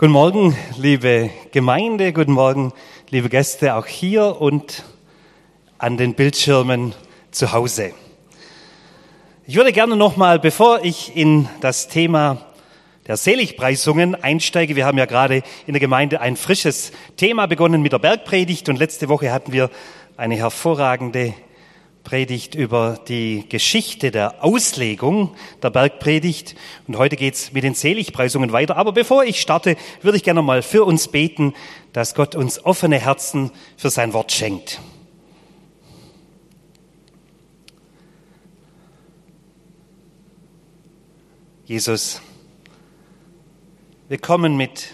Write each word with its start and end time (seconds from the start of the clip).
Guten 0.00 0.12
Morgen, 0.12 0.56
liebe 0.78 1.28
Gemeinde, 1.52 2.14
guten 2.14 2.32
Morgen, 2.32 2.72
liebe 3.10 3.28
Gäste, 3.28 3.74
auch 3.74 3.84
hier 3.84 4.40
und 4.40 4.82
an 5.76 5.98
den 5.98 6.14
Bildschirmen 6.14 6.94
zu 7.32 7.52
Hause. 7.52 7.92
Ich 9.46 9.56
würde 9.56 9.72
gerne 9.72 9.96
nochmal, 9.96 10.38
bevor 10.38 10.82
ich 10.82 11.14
in 11.14 11.50
das 11.60 11.88
Thema 11.88 12.38
der 13.08 13.18
Seligpreisungen 13.18 14.14
einsteige, 14.14 14.74
wir 14.74 14.86
haben 14.86 14.96
ja 14.96 15.04
gerade 15.04 15.42
in 15.66 15.74
der 15.74 15.80
Gemeinde 15.80 16.22
ein 16.22 16.38
frisches 16.38 16.92
Thema 17.18 17.44
begonnen 17.44 17.82
mit 17.82 17.92
der 17.92 17.98
Bergpredigt 17.98 18.70
und 18.70 18.78
letzte 18.78 19.10
Woche 19.10 19.34
hatten 19.34 19.52
wir 19.52 19.68
eine 20.16 20.36
hervorragende 20.36 21.34
Predigt 22.04 22.54
über 22.54 22.98
die 23.08 23.48
Geschichte 23.48 24.10
der 24.10 24.42
Auslegung 24.42 25.34
der 25.62 25.70
Bergpredigt. 25.70 26.56
Und 26.86 26.96
heute 26.96 27.16
geht's 27.16 27.52
mit 27.52 27.62
den 27.62 27.74
Seligpreisungen 27.74 28.52
weiter. 28.52 28.76
Aber 28.76 28.92
bevor 28.92 29.24
ich 29.24 29.40
starte, 29.40 29.76
würde 30.02 30.16
ich 30.16 30.24
gerne 30.24 30.42
mal 30.42 30.62
für 30.62 30.84
uns 30.84 31.08
beten, 31.08 31.54
dass 31.92 32.14
Gott 32.14 32.34
uns 32.34 32.64
offene 32.64 32.98
Herzen 32.98 33.50
für 33.76 33.90
sein 33.90 34.12
Wort 34.12 34.32
schenkt. 34.32 34.80
Jesus, 41.66 42.20
wir 44.08 44.18
kommen 44.18 44.56
mit 44.56 44.88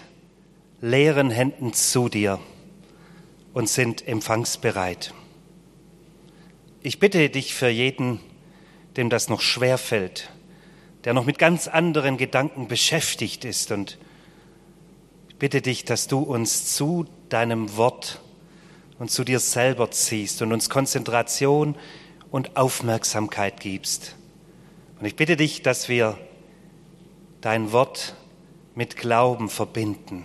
leeren 0.79 1.31
Händen 1.31 1.73
zu 1.73 2.07
dir 2.07 2.39
und 3.53 3.67
sind 3.67 4.07
empfangsbereit. 4.07 5.11
Ich 6.87 6.99
bitte 6.99 7.29
dich 7.29 7.53
für 7.53 7.67
jeden, 7.67 8.21
dem 8.95 9.09
das 9.09 9.27
noch 9.27 9.41
schwer 9.41 9.77
fällt, 9.77 10.31
der 11.03 11.13
noch 11.13 11.25
mit 11.25 11.37
ganz 11.37 11.67
anderen 11.67 12.15
Gedanken 12.15 12.69
beschäftigt 12.69 13.43
ist. 13.43 13.71
Und 13.71 13.97
ich 15.27 15.35
bitte 15.35 15.61
dich, 15.61 15.83
dass 15.83 16.07
du 16.07 16.19
uns 16.19 16.73
zu 16.73 17.05
deinem 17.27 17.75
Wort 17.75 18.21
und 18.99 19.11
zu 19.11 19.25
dir 19.25 19.41
selber 19.41 19.91
ziehst 19.91 20.41
und 20.41 20.53
uns 20.53 20.69
Konzentration 20.69 21.75
und 22.31 22.55
Aufmerksamkeit 22.55 23.59
gibst. 23.59 24.15
Und 24.97 25.07
ich 25.07 25.17
bitte 25.17 25.35
dich, 25.35 25.63
dass 25.63 25.89
wir 25.89 26.17
dein 27.41 27.73
Wort 27.73 28.15
mit 28.75 28.95
Glauben 28.95 29.49
verbinden, 29.49 30.23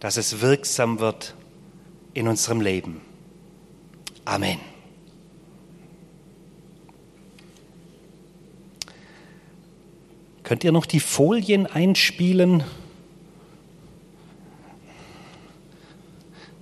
dass 0.00 0.16
es 0.16 0.40
wirksam 0.40 0.98
wird 0.98 1.36
in 2.14 2.26
unserem 2.26 2.62
Leben. 2.62 3.00
Amen. 4.24 4.58
Könnt 10.48 10.64
ihr 10.64 10.72
noch 10.72 10.86
die 10.86 11.00
Folien 11.00 11.66
einspielen? 11.66 12.64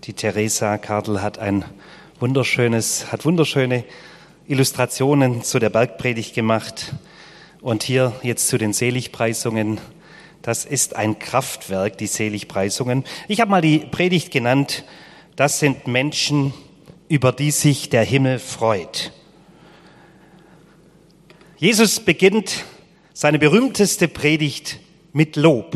Die 0.03 0.13
Theresa 0.13 0.77
Kardel 0.77 1.23
hat 1.23 1.39
ein 1.39 1.65
wunderschönes, 2.19 3.13
hat 3.13 3.25
wunderschöne 3.25 3.85
Illustrationen 4.49 5.45
zu 5.45 5.61
der 5.61 5.71
Bergpredigt 5.71 6.35
gemacht. 6.35 6.95
Und 7.61 7.85
hier 7.85 8.13
jetzt 8.25 8.49
zu 8.49 8.59
den 8.59 8.73
Seligpreisungen. 8.73 9.79
Das 10.43 10.65
ist 10.65 10.97
ein 10.97 11.21
Kraftwerk, 11.21 11.97
die 11.97 12.09
Seligpreisungen. 12.09 13.05
Ich 13.29 13.41
habe 13.41 13.53
mal 13.53 13.63
die 13.63 13.79
Predigt 13.79 14.33
genannt, 14.33 14.85
das 15.37 15.61
sind 15.61 15.87
Menschen, 15.87 16.53
über 17.09 17.31
die 17.31 17.53
sich 17.53 17.89
der 17.89 18.03
Himmel 18.03 18.41
freut. 18.41 19.13
Jesus 21.57 22.01
beginnt 22.01 22.65
seine 23.17 23.39
berühmteste 23.39 24.09
Predigt 24.09 24.79
mit 25.15 25.37
Lob. 25.37 25.75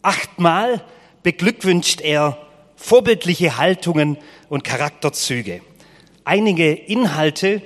Achtmal 0.00 0.82
beglückwünscht 1.22 2.00
er 2.00 2.38
vorbildliche 2.74 3.58
Haltungen 3.58 4.16
und 4.48 4.64
Charakterzüge. 4.64 5.60
Einige 6.24 6.72
Inhalte 6.72 7.60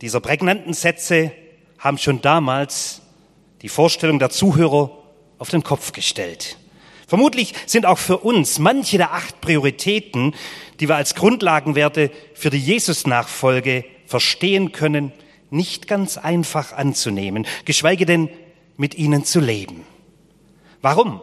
dieser 0.00 0.20
prägnanten 0.20 0.72
Sätze 0.72 1.32
haben 1.78 1.98
schon 1.98 2.22
damals 2.22 3.02
die 3.60 3.68
Vorstellung 3.68 4.18
der 4.18 4.30
Zuhörer 4.30 4.90
auf 5.36 5.50
den 5.50 5.62
Kopf 5.62 5.92
gestellt. 5.92 6.56
Vermutlich 7.06 7.52
sind 7.66 7.84
auch 7.84 7.98
für 7.98 8.16
uns 8.16 8.58
manche 8.58 8.96
der 8.96 9.12
acht 9.12 9.42
Prioritäten, 9.42 10.34
die 10.80 10.88
wir 10.88 10.96
als 10.96 11.14
Grundlagenwerte 11.14 12.10
für 12.32 12.48
die 12.48 12.56
Jesus-Nachfolge 12.56 13.84
verstehen 14.06 14.72
können, 14.72 15.12
nicht 15.50 15.88
ganz 15.88 16.18
einfach 16.18 16.72
anzunehmen, 16.72 17.46
geschweige 17.64 18.06
denn 18.06 18.28
mit 18.76 18.94
ihnen 18.96 19.24
zu 19.24 19.40
leben. 19.40 19.84
Warum? 20.82 21.20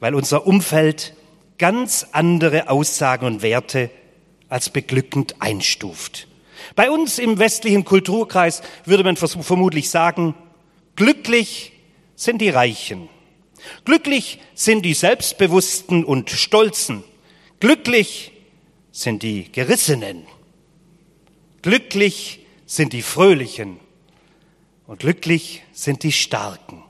Weil 0.00 0.14
unser 0.14 0.46
Umfeld 0.46 1.14
ganz 1.58 2.06
andere 2.12 2.68
Aussagen 2.68 3.26
und 3.26 3.42
Werte 3.42 3.90
als 4.48 4.70
beglückend 4.70 5.36
einstuft. 5.40 6.26
Bei 6.74 6.90
uns 6.90 7.18
im 7.18 7.38
westlichen 7.38 7.84
Kulturkreis 7.84 8.62
würde 8.84 9.04
man 9.04 9.16
vermutlich 9.16 9.90
sagen, 9.90 10.34
glücklich 10.96 11.72
sind 12.16 12.40
die 12.40 12.50
Reichen. 12.50 13.08
Glücklich 13.84 14.40
sind 14.54 14.84
die 14.84 14.94
Selbstbewussten 14.94 16.04
und 16.04 16.30
Stolzen. 16.30 17.04
Glücklich 17.60 18.32
sind 18.90 19.22
die 19.22 19.50
Gerissenen. 19.50 20.26
Glücklich 21.62 22.41
sind 22.74 22.94
die 22.94 23.02
Fröhlichen 23.02 23.78
und 24.86 25.00
glücklich 25.00 25.62
sind 25.72 26.02
die 26.02 26.12
Starken. 26.12 26.82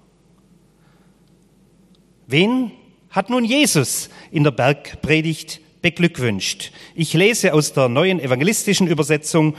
Wen 2.28 2.70
hat 3.10 3.31
nun 3.31 3.44
Jesus 3.44 4.09
in 4.31 4.44
der 4.44 4.53
Bergpredigt 4.53 5.60
beglückwünscht? 5.82 6.70
Ich 6.94 7.15
lese 7.15 7.53
aus 7.53 7.72
der 7.72 7.88
neuen 7.88 8.20
evangelistischen 8.20 8.87
Übersetzung 8.87 9.56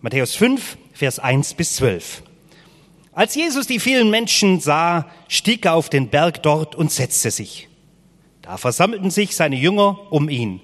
Matthäus 0.00 0.34
5, 0.36 0.78
Vers 0.94 1.18
1 1.18 1.52
bis 1.52 1.76
12. 1.76 2.22
Als 3.12 3.34
Jesus 3.34 3.66
die 3.66 3.78
vielen 3.78 4.08
Menschen 4.08 4.60
sah, 4.60 5.10
stieg 5.28 5.66
er 5.66 5.74
auf 5.74 5.90
den 5.90 6.08
Berg 6.08 6.42
dort 6.42 6.76
und 6.76 6.90
setzte 6.90 7.30
sich. 7.30 7.68
Da 8.40 8.56
versammelten 8.56 9.10
sich 9.10 9.36
seine 9.36 9.56
Jünger 9.56 10.10
um 10.10 10.30
ihn 10.30 10.62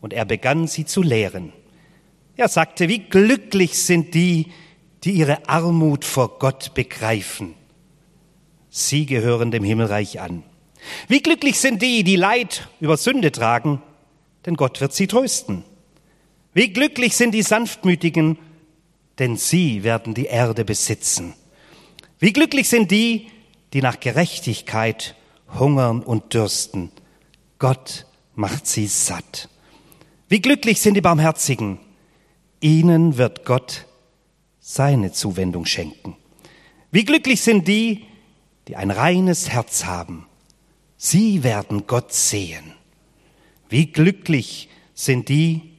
und 0.00 0.14
er 0.14 0.24
begann 0.24 0.68
sie 0.68 0.86
zu 0.86 1.02
lehren. 1.02 1.52
Er 2.38 2.46
sagte, 2.46 2.88
wie 2.88 3.00
glücklich 3.00 3.76
sind 3.76 4.14
die, 4.14 4.46
die 5.02 5.10
ihre 5.10 5.48
Armut 5.48 6.04
vor 6.04 6.38
Gott 6.38 6.72
begreifen. 6.72 7.54
Sie 8.70 9.06
gehören 9.06 9.50
dem 9.50 9.64
Himmelreich 9.64 10.20
an. 10.20 10.44
Wie 11.08 11.20
glücklich 11.20 11.58
sind 11.58 11.82
die, 11.82 12.04
die 12.04 12.14
Leid 12.14 12.68
über 12.78 12.96
Sünde 12.96 13.32
tragen, 13.32 13.82
denn 14.46 14.54
Gott 14.54 14.80
wird 14.80 14.92
sie 14.92 15.08
trösten. 15.08 15.64
Wie 16.54 16.72
glücklich 16.72 17.16
sind 17.16 17.32
die 17.32 17.42
Sanftmütigen, 17.42 18.38
denn 19.18 19.36
sie 19.36 19.82
werden 19.82 20.14
die 20.14 20.26
Erde 20.26 20.64
besitzen. 20.64 21.34
Wie 22.20 22.32
glücklich 22.32 22.68
sind 22.68 22.92
die, 22.92 23.26
die 23.72 23.82
nach 23.82 23.98
Gerechtigkeit 23.98 25.16
hungern 25.58 26.04
und 26.04 26.34
dürsten. 26.34 26.92
Gott 27.58 28.06
macht 28.36 28.68
sie 28.68 28.86
satt. 28.86 29.48
Wie 30.28 30.40
glücklich 30.40 30.80
sind 30.80 30.94
die 30.94 31.00
Barmherzigen, 31.00 31.80
ihnen 32.60 33.18
wird 33.18 33.44
Gott 33.44 33.86
seine 34.60 35.12
Zuwendung 35.12 35.64
schenken. 35.64 36.16
Wie 36.90 37.04
glücklich 37.04 37.42
sind 37.42 37.68
die, 37.68 38.04
die 38.66 38.76
ein 38.76 38.90
reines 38.90 39.48
Herz 39.48 39.84
haben. 39.84 40.26
Sie 40.96 41.42
werden 41.42 41.86
Gott 41.86 42.12
sehen. 42.12 42.72
Wie 43.68 43.86
glücklich 43.86 44.68
sind 44.94 45.28
die, 45.28 45.74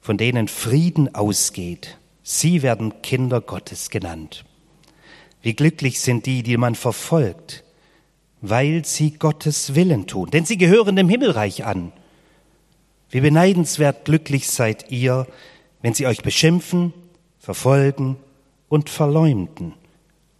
von 0.00 0.16
denen 0.16 0.48
Frieden 0.48 1.14
ausgeht. 1.14 1.98
Sie 2.22 2.62
werden 2.62 3.02
Kinder 3.02 3.40
Gottes 3.40 3.90
genannt. 3.90 4.44
Wie 5.42 5.54
glücklich 5.54 6.00
sind 6.00 6.26
die, 6.26 6.42
die 6.42 6.56
man 6.56 6.74
verfolgt, 6.74 7.64
weil 8.40 8.84
sie 8.84 9.12
Gottes 9.12 9.74
Willen 9.74 10.06
tun, 10.06 10.30
denn 10.30 10.44
sie 10.44 10.56
gehören 10.56 10.96
dem 10.96 11.08
Himmelreich 11.08 11.64
an. 11.64 11.92
Wie 13.10 13.20
beneidenswert 13.20 14.04
glücklich 14.04 14.50
seid 14.50 14.90
ihr, 14.90 15.26
wenn 15.80 15.94
sie 15.94 16.06
euch 16.06 16.22
beschimpfen, 16.22 16.92
verfolgen 17.38 18.16
und 18.68 18.90
verleumden, 18.90 19.74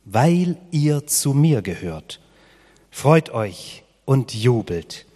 weil 0.05 0.59
ihr 0.70 1.06
zu 1.06 1.32
mir 1.32 1.62
gehört. 1.62 2.20
Freut 2.91 3.31
euch 3.31 3.85
und 4.05 4.35
jubelt, 4.35 5.06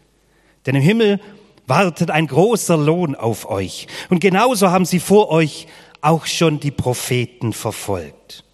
denn 0.67 0.77
im 0.77 0.83
Himmel 0.83 1.21
wartet 1.67 2.11
ein 2.11 2.27
großer 2.27 2.77
Lohn 2.77 3.15
auf 3.15 3.49
euch. 3.49 3.87
Und 4.11 4.21
genauso 4.21 4.71
haben 4.71 4.85
sie 4.85 5.01
vor 5.01 5.31
euch 5.31 5.67
auch 6.01 6.27
schon 6.27 6.61
die 6.61 6.71
Propheten 6.71 7.53
verfolgt. 7.53 8.45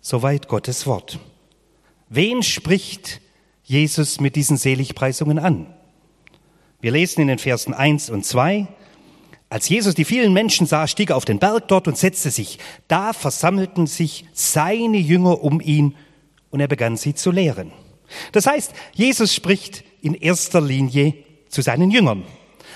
Soweit 0.00 0.48
Gottes 0.48 0.86
Wort. 0.86 1.18
Wen 2.08 2.42
spricht 2.42 3.20
Jesus 3.64 4.20
mit 4.20 4.36
diesen 4.36 4.56
Seligpreisungen 4.56 5.38
an? 5.38 5.66
Wir 6.80 6.92
lesen 6.92 7.22
in 7.22 7.26
den 7.26 7.38
Versen 7.38 7.74
1 7.74 8.08
und 8.08 8.24
2, 8.24 8.68
als 9.50 9.68
Jesus 9.68 9.96
die 9.96 10.04
vielen 10.04 10.32
Menschen 10.32 10.64
sah, 10.64 10.86
stieg 10.86 11.10
er 11.10 11.16
auf 11.16 11.24
den 11.24 11.40
Berg 11.40 11.66
dort 11.66 11.88
und 11.88 11.98
setzte 11.98 12.30
sich. 12.30 12.60
Da 12.86 13.12
versammelten 13.12 13.88
sich 13.88 14.26
seine 14.32 14.98
Jünger 14.98 15.42
um 15.42 15.60
ihn 15.60 15.96
und 16.50 16.60
er 16.60 16.68
begann 16.68 16.96
sie 16.96 17.14
zu 17.14 17.32
lehren. 17.32 17.72
Das 18.30 18.46
heißt, 18.46 18.72
Jesus 18.92 19.34
spricht 19.34 19.82
in 20.02 20.14
erster 20.14 20.60
Linie 20.60 21.14
zu 21.48 21.62
seinen 21.62 21.90
Jüngern. 21.90 22.22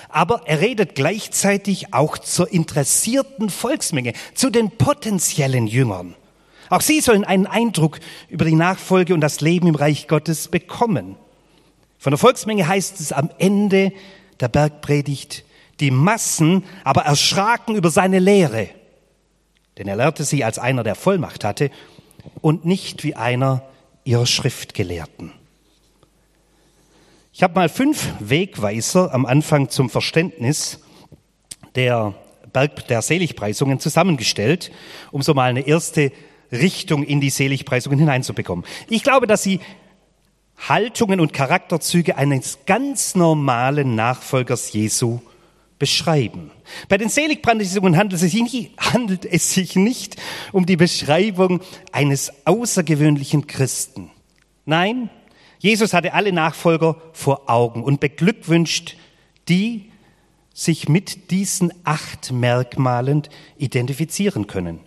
Aber 0.09 0.41
er 0.47 0.59
redet 0.59 0.95
gleichzeitig 0.95 1.93
auch 1.93 2.17
zur 2.17 2.51
interessierten 2.51 3.49
Volksmenge, 3.49 4.13
zu 4.33 4.49
den 4.49 4.71
potenziellen 4.71 5.65
Jüngern. 5.65 6.15
Auch 6.69 6.81
sie 6.81 6.99
sollen 6.99 7.23
einen 7.23 7.47
Eindruck 7.47 7.99
über 8.29 8.43
die 8.43 8.55
Nachfolge 8.55 9.13
und 9.13 9.21
das 9.21 9.39
Leben 9.39 9.67
im 9.67 9.75
Reich 9.75 10.07
Gottes 10.09 10.49
bekommen. 10.49 11.15
Von 12.03 12.11
der 12.11 12.17
Volksmenge 12.17 12.67
heißt 12.67 12.99
es 12.99 13.13
am 13.13 13.29
Ende 13.37 13.93
der 14.41 14.49
Bergpredigt, 14.49 15.45
die 15.79 15.89
Massen 15.89 16.65
aber 16.83 17.03
erschraken 17.03 17.77
über 17.77 17.91
seine 17.91 18.19
Lehre. 18.19 18.67
Denn 19.77 19.87
er 19.87 19.95
lehrte 19.95 20.25
sie 20.25 20.43
als 20.43 20.59
einer, 20.59 20.83
der 20.83 20.95
Vollmacht 20.95 21.45
hatte 21.45 21.71
und 22.41 22.65
nicht 22.65 23.05
wie 23.05 23.15
einer 23.15 23.63
ihrer 24.03 24.25
Schriftgelehrten. 24.25 25.31
Ich 27.31 27.41
habe 27.41 27.55
mal 27.55 27.69
fünf 27.69 28.09
Wegweiser 28.19 29.13
am 29.13 29.25
Anfang 29.25 29.69
zum 29.69 29.89
Verständnis 29.89 30.81
der 31.75 32.15
Berg 32.51 32.85
der 32.89 33.01
Seligpreisungen 33.01 33.79
zusammengestellt, 33.79 34.73
um 35.13 35.21
so 35.21 35.33
mal 35.33 35.49
eine 35.49 35.65
erste 35.65 36.11
Richtung 36.51 37.03
in 37.03 37.21
die 37.21 37.29
Seligpreisungen 37.29 37.97
hineinzubekommen. 37.97 38.65
Ich 38.89 39.03
glaube, 39.03 39.25
dass 39.25 39.41
sie 39.41 39.61
Haltungen 40.57 41.19
und 41.19 41.33
Charakterzüge 41.33 42.17
eines 42.17 42.59
ganz 42.65 43.15
normalen 43.15 43.95
Nachfolgers 43.95 44.71
Jesu 44.73 45.19
beschreiben. 45.79 46.51
Bei 46.87 46.97
den 46.97 47.09
Seligpreisungen 47.09 47.97
handelt 47.97 48.21
handelt 48.79 49.25
es 49.25 49.53
sich 49.53 49.75
nicht 49.75 50.15
um 50.51 50.65
die 50.65 50.77
Beschreibung 50.77 51.59
eines 51.91 52.31
außergewöhnlichen 52.45 53.47
Christen. 53.47 54.09
Nein, 54.65 55.09
Jesus 55.59 55.93
hatte 55.93 56.13
alle 56.13 56.31
Nachfolger 56.31 56.95
vor 57.11 57.49
Augen 57.49 57.83
und 57.83 57.99
beglückwünscht 57.99 58.97
die, 59.49 59.91
sich 60.53 60.87
mit 60.87 61.31
diesen 61.31 61.73
acht 61.83 62.31
Merkmalen 62.31 63.23
identifizieren 63.57 64.47
können. 64.47 64.79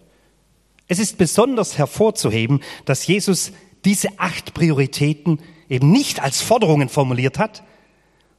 Es 0.88 0.98
ist 0.98 1.18
besonders 1.18 1.76
hervorzuheben, 1.76 2.60
dass 2.84 3.06
Jesus 3.06 3.52
diese 3.84 4.18
acht 4.18 4.54
Prioritäten 4.54 5.40
eben 5.68 5.90
nicht 5.90 6.20
als 6.20 6.40
Forderungen 6.40 6.88
formuliert 6.88 7.38
hat, 7.38 7.62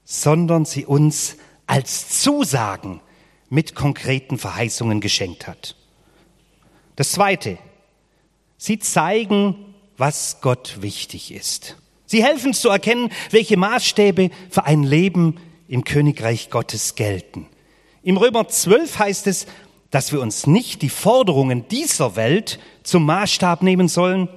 sondern 0.03 0.65
sie 0.65 0.85
uns 0.85 1.37
als 1.65 2.21
Zusagen 2.21 3.01
mit 3.49 3.75
konkreten 3.75 4.37
Verheißungen 4.37 5.01
geschenkt 5.01 5.47
hat. 5.47 5.75
Das 6.95 7.11
Zweite, 7.11 7.57
sie 8.57 8.79
zeigen, 8.79 9.55
was 9.97 10.41
Gott 10.41 10.81
wichtig 10.81 11.33
ist. 11.33 11.77
Sie 12.05 12.23
helfen 12.23 12.53
zu 12.53 12.69
erkennen, 12.69 13.11
welche 13.31 13.57
Maßstäbe 13.57 14.29
für 14.49 14.63
ein 14.63 14.83
Leben 14.83 15.39
im 15.67 15.83
Königreich 15.83 16.49
Gottes 16.49 16.95
gelten. 16.95 17.47
Im 18.03 18.15
Römer 18.15 18.47
12 18.47 18.99
heißt 18.99 19.27
es, 19.27 19.47
dass 19.91 20.11
wir 20.11 20.21
uns 20.21 20.47
nicht 20.47 20.81
die 20.81 20.89
Forderungen 20.89 21.67
dieser 21.67 22.15
Welt 22.15 22.59
zum 22.83 23.05
Maßstab 23.05 23.63
nehmen 23.63 23.89
sollen, 23.89 24.29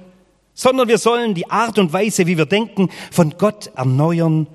sondern 0.53 0.87
wir 0.87 0.97
sollen 0.97 1.33
die 1.33 1.49
Art 1.49 1.79
und 1.79 1.93
Weise, 1.93 2.27
wie 2.27 2.37
wir 2.37 2.45
denken, 2.45 2.89
von 3.11 3.35
Gott 3.37 3.71
erneuern 3.75 4.47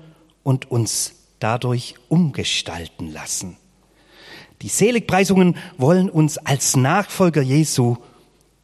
und 0.43 0.71
uns 0.71 1.13
dadurch 1.39 1.95
umgestalten 2.09 3.11
lassen. 3.11 3.57
Die 4.61 4.69
Seligpreisungen 4.69 5.57
wollen 5.77 6.09
uns 6.09 6.37
als 6.37 6.75
Nachfolger 6.75 7.41
Jesu 7.41 7.97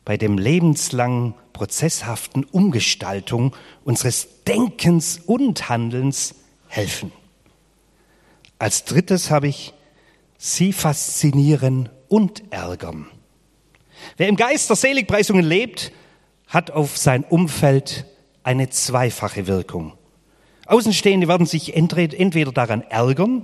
bei 0.06 0.18
dem 0.18 0.38
lebenslangen 0.38 1.36
prozesshaften 1.54 2.44
Umgestaltung 2.46 3.56
unseres 3.86 4.28
Denkens 4.48 5.20
und 5.26 5.70
Handelns 5.70 6.36
helfen. 6.68 7.12
Als 8.58 8.86
drittes 8.86 9.30
habe 9.30 9.48
ich 9.48 9.74
Sie 10.38 10.74
faszinieren 10.74 11.90
und 12.10 12.44
ärgern. 12.52 13.08
Wer 14.18 14.28
im 14.28 14.36
Geist 14.36 14.70
der 14.70 14.76
Seligpreisungen 14.76 15.46
lebt, 15.46 15.94
hat 16.54 16.72
auf 16.72 16.98
sein 16.98 17.24
Umfeld 17.24 18.06
eine 18.44 18.70
zweifache 18.70 19.48
Wirkung. 19.48 19.94
Außenstehende 20.68 21.28
werden 21.28 21.48
sich 21.48 21.76
entweder 21.76 22.52
daran 22.52 22.84
ärgern 22.84 23.44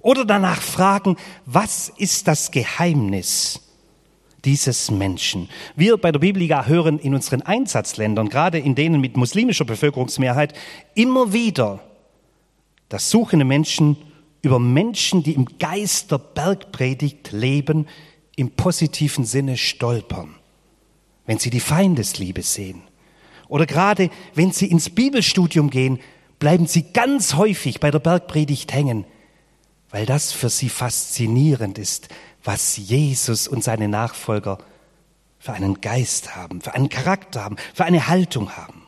oder 0.00 0.24
danach 0.24 0.60
fragen, 0.60 1.16
was 1.46 1.88
ist 1.96 2.28
das 2.28 2.50
Geheimnis 2.50 3.60
dieses 4.44 4.90
Menschen. 4.90 5.48
Wir 5.76 5.96
bei 5.96 6.12
der 6.12 6.20
Bibelliga 6.20 6.66
hören 6.66 6.98
in 6.98 7.14
unseren 7.14 7.42
Einsatzländern, 7.42 8.28
gerade 8.28 8.58
in 8.58 8.74
denen 8.74 9.00
mit 9.00 9.16
muslimischer 9.16 9.64
Bevölkerungsmehrheit, 9.64 10.54
immer 10.94 11.32
wieder, 11.32 11.80
dass 12.88 13.10
suchende 13.10 13.44
Menschen 13.44 13.96
über 14.42 14.58
Menschen, 14.58 15.22
die 15.22 15.32
im 15.32 15.46
Geist 15.58 16.10
der 16.10 16.18
Bergpredigt 16.18 17.32
leben, 17.32 17.86
im 18.36 18.50
positiven 18.50 19.24
Sinne 19.24 19.56
stolpern, 19.56 20.37
wenn 21.28 21.38
sie 21.38 21.50
die 21.50 21.60
Feindesliebe 21.60 22.40
sehen. 22.40 22.80
Oder 23.48 23.66
gerade 23.66 24.08
wenn 24.34 24.50
sie 24.50 24.66
ins 24.66 24.88
Bibelstudium 24.88 25.68
gehen, 25.68 26.00
bleiben 26.38 26.66
sie 26.66 26.90
ganz 26.94 27.34
häufig 27.34 27.80
bei 27.80 27.90
der 27.90 27.98
Bergpredigt 27.98 28.72
hängen, 28.72 29.04
weil 29.90 30.06
das 30.06 30.32
für 30.32 30.48
sie 30.48 30.70
faszinierend 30.70 31.76
ist, 31.76 32.08
was 32.42 32.78
Jesus 32.78 33.46
und 33.46 33.62
seine 33.62 33.88
Nachfolger 33.88 34.56
für 35.38 35.52
einen 35.52 35.82
Geist 35.82 36.34
haben, 36.34 36.62
für 36.62 36.72
einen 36.74 36.88
Charakter 36.88 37.44
haben, 37.44 37.56
für 37.74 37.84
eine 37.84 38.08
Haltung 38.08 38.56
haben. 38.56 38.86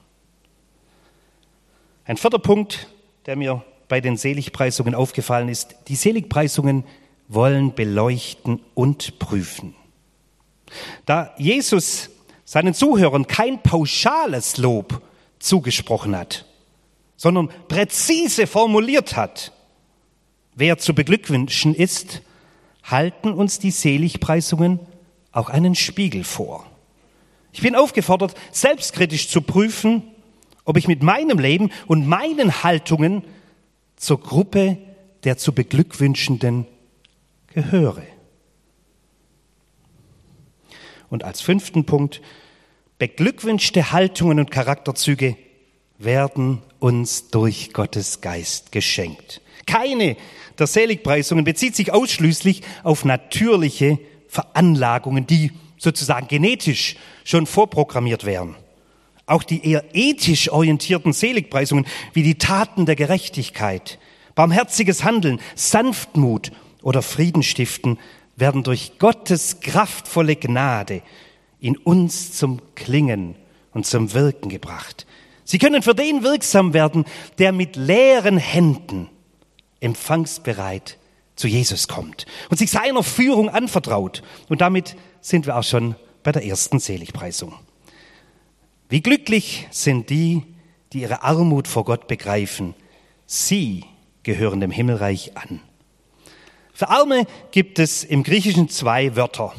Ein 2.06 2.16
vierter 2.16 2.38
Punkt, 2.38 2.88
der 3.26 3.36
mir 3.36 3.62
bei 3.86 4.00
den 4.00 4.16
Seligpreisungen 4.16 4.94
aufgefallen 4.94 5.50
ist, 5.50 5.76
die 5.88 5.94
Seligpreisungen 5.94 6.84
wollen 7.28 7.74
beleuchten 7.74 8.62
und 8.72 9.18
prüfen. 9.18 9.74
Da 11.04 11.34
Jesus 11.36 12.08
seinen 12.50 12.74
Zuhörern 12.74 13.28
kein 13.28 13.62
pauschales 13.62 14.56
Lob 14.56 15.02
zugesprochen 15.38 16.16
hat, 16.16 16.46
sondern 17.16 17.48
präzise 17.68 18.48
formuliert 18.48 19.14
hat, 19.14 19.52
wer 20.56 20.76
zu 20.76 20.92
beglückwünschen 20.92 21.76
ist, 21.76 22.22
halten 22.82 23.34
uns 23.34 23.60
die 23.60 23.70
Seligpreisungen 23.70 24.80
auch 25.30 25.48
einen 25.48 25.76
Spiegel 25.76 26.24
vor. 26.24 26.66
Ich 27.52 27.60
bin 27.62 27.76
aufgefordert, 27.76 28.34
selbstkritisch 28.50 29.28
zu 29.28 29.42
prüfen, 29.42 30.02
ob 30.64 30.76
ich 30.76 30.88
mit 30.88 31.04
meinem 31.04 31.38
Leben 31.38 31.70
und 31.86 32.08
meinen 32.08 32.64
Haltungen 32.64 33.22
zur 33.94 34.20
Gruppe 34.20 34.76
der 35.22 35.38
zu 35.38 35.52
Beglückwünschenden 35.52 36.66
gehöre. 37.46 38.02
Und 41.10 41.24
als 41.24 41.40
fünften 41.40 41.84
Punkt, 41.84 42.22
beglückwünschte 43.00 43.92
Haltungen 43.92 44.38
und 44.38 44.50
Charakterzüge 44.50 45.36
werden 45.98 46.62
uns 46.78 47.30
durch 47.30 47.72
Gottes 47.72 48.20
Geist 48.20 48.72
geschenkt. 48.72 49.40
Keine 49.66 50.16
der 50.58 50.66
Seligpreisungen 50.66 51.44
bezieht 51.44 51.74
sich 51.74 51.92
ausschließlich 51.92 52.60
auf 52.84 53.06
natürliche 53.06 53.98
Veranlagungen, 54.28 55.26
die 55.26 55.50
sozusagen 55.78 56.28
genetisch 56.28 56.96
schon 57.24 57.46
vorprogrammiert 57.46 58.26
wären. 58.26 58.54
Auch 59.24 59.44
die 59.44 59.64
eher 59.66 59.82
ethisch 59.94 60.50
orientierten 60.50 61.14
Seligpreisungen 61.14 61.86
wie 62.12 62.22
die 62.22 62.36
Taten 62.36 62.84
der 62.84 62.96
Gerechtigkeit, 62.96 63.98
barmherziges 64.34 65.04
Handeln, 65.04 65.40
Sanftmut 65.54 66.52
oder 66.82 67.00
Friedenstiften 67.00 67.98
werden 68.36 68.62
durch 68.62 68.98
Gottes 68.98 69.60
kraftvolle 69.60 70.36
Gnade 70.36 71.00
in 71.60 71.76
uns 71.76 72.32
zum 72.32 72.60
Klingen 72.74 73.36
und 73.72 73.86
zum 73.86 74.12
Wirken 74.12 74.48
gebracht. 74.48 75.06
Sie 75.44 75.58
können 75.58 75.82
für 75.82 75.94
den 75.94 76.22
wirksam 76.22 76.72
werden, 76.72 77.04
der 77.38 77.52
mit 77.52 77.76
leeren 77.76 78.38
Händen 78.38 79.08
empfangsbereit 79.80 80.98
zu 81.34 81.48
Jesus 81.48 81.88
kommt 81.88 82.26
und 82.50 82.58
sich 82.58 82.70
seiner 82.70 83.02
Führung 83.02 83.48
anvertraut. 83.48 84.22
Und 84.48 84.60
damit 84.60 84.96
sind 85.20 85.46
wir 85.46 85.56
auch 85.56 85.64
schon 85.64 85.96
bei 86.22 86.32
der 86.32 86.44
ersten 86.44 86.78
Seligpreisung. 86.78 87.54
Wie 88.88 89.00
glücklich 89.00 89.66
sind 89.70 90.10
die, 90.10 90.42
die 90.92 91.02
ihre 91.02 91.22
Armut 91.22 91.68
vor 91.68 91.84
Gott 91.84 92.08
begreifen. 92.08 92.74
Sie 93.26 93.84
gehören 94.22 94.60
dem 94.60 94.70
Himmelreich 94.70 95.36
an. 95.36 95.60
Für 96.72 96.88
Arme 96.88 97.26
gibt 97.52 97.78
es 97.78 98.04
im 98.04 98.22
Griechischen 98.22 98.68
zwei 98.68 99.14
Wörter. 99.14 99.52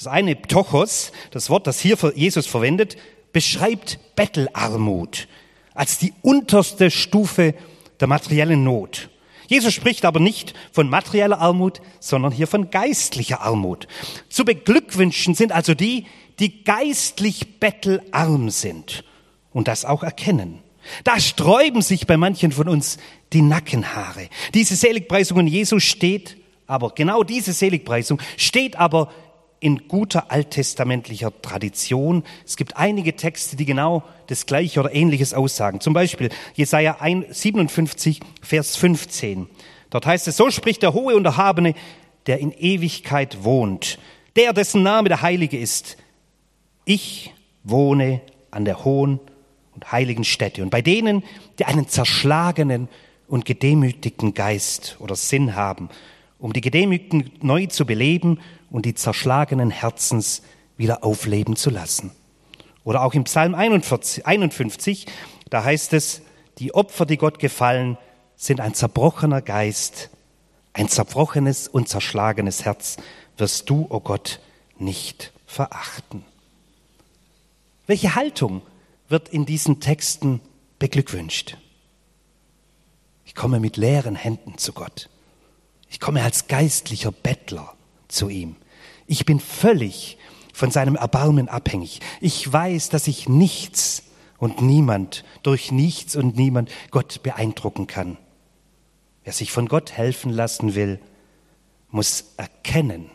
Das 0.00 0.06
eine 0.06 0.34
Ptochos, 0.34 1.12
das 1.30 1.50
Wort, 1.50 1.66
das 1.66 1.78
hier 1.78 1.98
Jesus 2.14 2.46
verwendet, 2.46 2.96
beschreibt 3.34 3.98
Bettelarmut 4.16 5.28
als 5.74 5.98
die 5.98 6.14
unterste 6.22 6.90
Stufe 6.90 7.54
der 8.00 8.08
materiellen 8.08 8.64
Not. 8.64 9.10
Jesus 9.46 9.74
spricht 9.74 10.06
aber 10.06 10.18
nicht 10.18 10.54
von 10.72 10.88
materieller 10.88 11.38
Armut, 11.38 11.82
sondern 11.98 12.32
hier 12.32 12.46
von 12.46 12.70
geistlicher 12.70 13.42
Armut. 13.42 13.88
Zu 14.30 14.46
beglückwünschen 14.46 15.34
sind 15.34 15.52
also 15.52 15.74
die, 15.74 16.06
die 16.38 16.64
geistlich 16.64 17.60
bettelarm 17.60 18.48
sind 18.48 19.04
und 19.52 19.68
das 19.68 19.84
auch 19.84 20.02
erkennen. 20.02 20.60
Da 21.04 21.20
sträuben 21.20 21.82
sich 21.82 22.06
bei 22.06 22.16
manchen 22.16 22.52
von 22.52 22.70
uns 22.70 22.96
die 23.34 23.42
Nackenhaare. 23.42 24.30
Diese 24.54 24.76
Seligpreisung 24.76 25.40
in 25.40 25.46
Jesus 25.46 25.82
steht 25.82 26.38
aber, 26.66 26.90
genau 26.94 27.22
diese 27.22 27.52
Seligpreisung 27.52 28.22
steht 28.38 28.76
aber 28.76 29.10
in 29.60 29.88
guter 29.88 30.30
alttestamentlicher 30.30 31.32
Tradition. 31.42 32.24
Es 32.46 32.56
gibt 32.56 32.78
einige 32.78 33.14
Texte, 33.14 33.56
die 33.56 33.66
genau 33.66 34.02
das 34.26 34.46
Gleiche 34.46 34.80
oder 34.80 34.94
Ähnliches 34.94 35.34
aussagen. 35.34 35.80
Zum 35.80 35.92
Beispiel 35.92 36.30
Jesaja 36.54 36.96
57, 37.30 38.20
Vers 38.40 38.76
15. 38.76 39.48
Dort 39.90 40.06
heißt 40.06 40.28
es, 40.28 40.36
so 40.36 40.50
spricht 40.50 40.82
der 40.82 40.94
Hohe 40.94 41.14
und 41.14 41.26
Erhabene, 41.26 41.74
der 42.26 42.38
in 42.38 42.52
Ewigkeit 42.52 43.44
wohnt, 43.44 43.98
der, 44.36 44.52
dessen 44.52 44.82
Name 44.82 45.08
der 45.08 45.22
Heilige 45.22 45.58
ist. 45.58 45.98
Ich 46.84 47.34
wohne 47.62 48.22
an 48.50 48.64
der 48.64 48.84
hohen 48.84 49.20
und 49.74 49.92
heiligen 49.92 50.24
Stätte 50.24 50.62
und 50.62 50.70
bei 50.70 50.82
denen, 50.82 51.22
die 51.58 51.66
einen 51.66 51.88
zerschlagenen 51.88 52.88
und 53.28 53.44
gedemütigten 53.44 54.34
Geist 54.34 54.96
oder 55.00 55.16
Sinn 55.16 55.54
haben, 55.54 55.88
um 56.40 56.52
die 56.52 56.60
Gedemütigten 56.60 57.30
neu 57.42 57.66
zu 57.66 57.86
beleben 57.86 58.40
und 58.70 58.86
die 58.86 58.94
zerschlagenen 58.94 59.70
Herzens 59.70 60.42
wieder 60.76 61.04
aufleben 61.04 61.56
zu 61.56 61.70
lassen. 61.70 62.12
Oder 62.84 63.02
auch 63.02 63.14
im 63.14 63.24
Psalm 63.24 63.54
41, 63.54 64.26
51, 64.26 65.06
da 65.50 65.64
heißt 65.64 65.92
es, 65.92 66.22
die 66.58 66.74
Opfer, 66.74 67.06
die 67.06 67.18
Gott 67.18 67.38
gefallen, 67.38 67.98
sind 68.36 68.60
ein 68.60 68.74
zerbrochener 68.74 69.42
Geist, 69.42 70.10
ein 70.72 70.88
zerbrochenes 70.88 71.68
und 71.68 71.88
zerschlagenes 71.88 72.64
Herz 72.64 72.96
wirst 73.36 73.68
du, 73.68 73.82
o 73.82 73.96
oh 73.96 74.00
Gott, 74.00 74.40
nicht 74.78 75.32
verachten. 75.46 76.24
Welche 77.86 78.14
Haltung 78.14 78.62
wird 79.08 79.28
in 79.28 79.44
diesen 79.44 79.80
Texten 79.80 80.40
beglückwünscht? 80.78 81.56
Ich 83.24 83.34
komme 83.34 83.60
mit 83.60 83.76
leeren 83.76 84.16
Händen 84.16 84.58
zu 84.58 84.72
Gott. 84.72 85.08
Ich 85.90 86.00
komme 86.00 86.22
als 86.22 86.46
geistlicher 86.46 87.12
Bettler 87.12 87.74
zu 88.08 88.28
ihm. 88.28 88.56
Ich 89.06 89.26
bin 89.26 89.40
völlig 89.40 90.16
von 90.54 90.70
seinem 90.70 90.96
Erbarmen 90.96 91.48
abhängig. 91.48 92.00
Ich 92.20 92.50
weiß, 92.50 92.88
dass 92.88 93.08
ich 93.08 93.28
nichts 93.28 94.04
und 94.38 94.62
niemand, 94.62 95.24
durch 95.42 95.72
nichts 95.72 96.16
und 96.16 96.36
niemand 96.36 96.70
Gott 96.90 97.22
beeindrucken 97.22 97.86
kann. 97.86 98.16
Wer 99.24 99.32
sich 99.32 99.52
von 99.52 99.68
Gott 99.68 99.92
helfen 99.92 100.30
lassen 100.30 100.74
will, 100.74 101.00
muss 101.90 102.32
erkennen, 102.36 103.10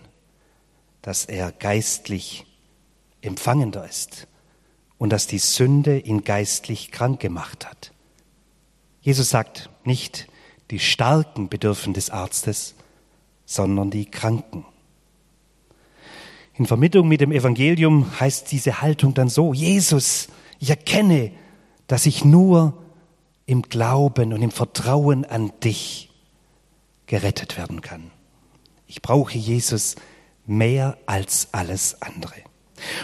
dass 1.02 1.26
er 1.26 1.52
geistlich 1.52 2.46
empfangender 3.22 3.88
ist 3.88 4.28
und 4.98 5.12
dass 5.12 5.28
die 5.28 5.40
Sünde 5.40 5.98
ihn 6.00 6.24
geistlich 6.24 6.92
krank 6.92 7.20
gemacht 7.20 7.66
hat. 7.66 7.92
Jesus 9.02 9.30
sagt 9.30 9.70
nicht, 9.84 10.28
die 10.72 10.80
Starken 10.80 11.50
bedürfen 11.50 11.94
des 11.94 12.10
Arztes, 12.10 12.76
sondern 13.46 13.92
die 13.92 14.06
Kranken. 14.06 14.66
In 16.58 16.66
Vermittlung 16.66 17.08
mit 17.08 17.22
dem 17.22 17.32
Evangelium 17.32 18.20
heißt 18.20 18.52
diese 18.52 18.82
Haltung 18.82 19.14
dann 19.14 19.30
so, 19.30 19.54
Jesus, 19.54 20.30
ich 20.60 20.70
erkenne, 20.70 21.32
dass 21.88 22.06
ich 22.06 22.24
nur 22.24 22.74
im 23.46 23.62
Glauben 23.62 24.34
und 24.34 24.42
im 24.42 24.52
Vertrauen 24.52 25.26
an 25.26 25.52
dich 25.64 26.10
gerettet 27.06 27.58
werden 27.58 27.82
kann. 27.82 28.10
Ich 28.88 29.02
brauche 29.02 29.38
Jesus 29.38 29.96
mehr 30.46 30.98
als 31.06 31.50
alles 31.52 32.02
andere. 32.02 32.36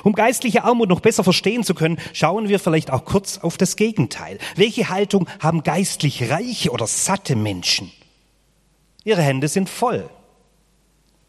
Um 0.04 0.14
geistliche 0.14 0.64
Armut 0.64 0.90
noch 0.90 1.00
besser 1.00 1.24
verstehen 1.24 1.64
zu 1.64 1.74
können, 1.74 1.98
schauen 2.14 2.50
wir 2.50 2.60
vielleicht 2.60 2.92
auch 2.92 3.06
kurz 3.06 3.38
auf 3.38 3.58
das 3.58 3.76
Gegenteil. 3.76 4.38
Welche 4.56 4.90
Haltung 4.90 5.28
haben 5.40 5.64
geistlich 5.64 6.30
reiche 6.30 6.72
oder 6.72 6.88
satte 6.88 7.36
Menschen? 7.36 7.92
Ihre 9.04 9.22
Hände 9.22 9.48
sind 9.48 9.70
voll. 9.70 10.10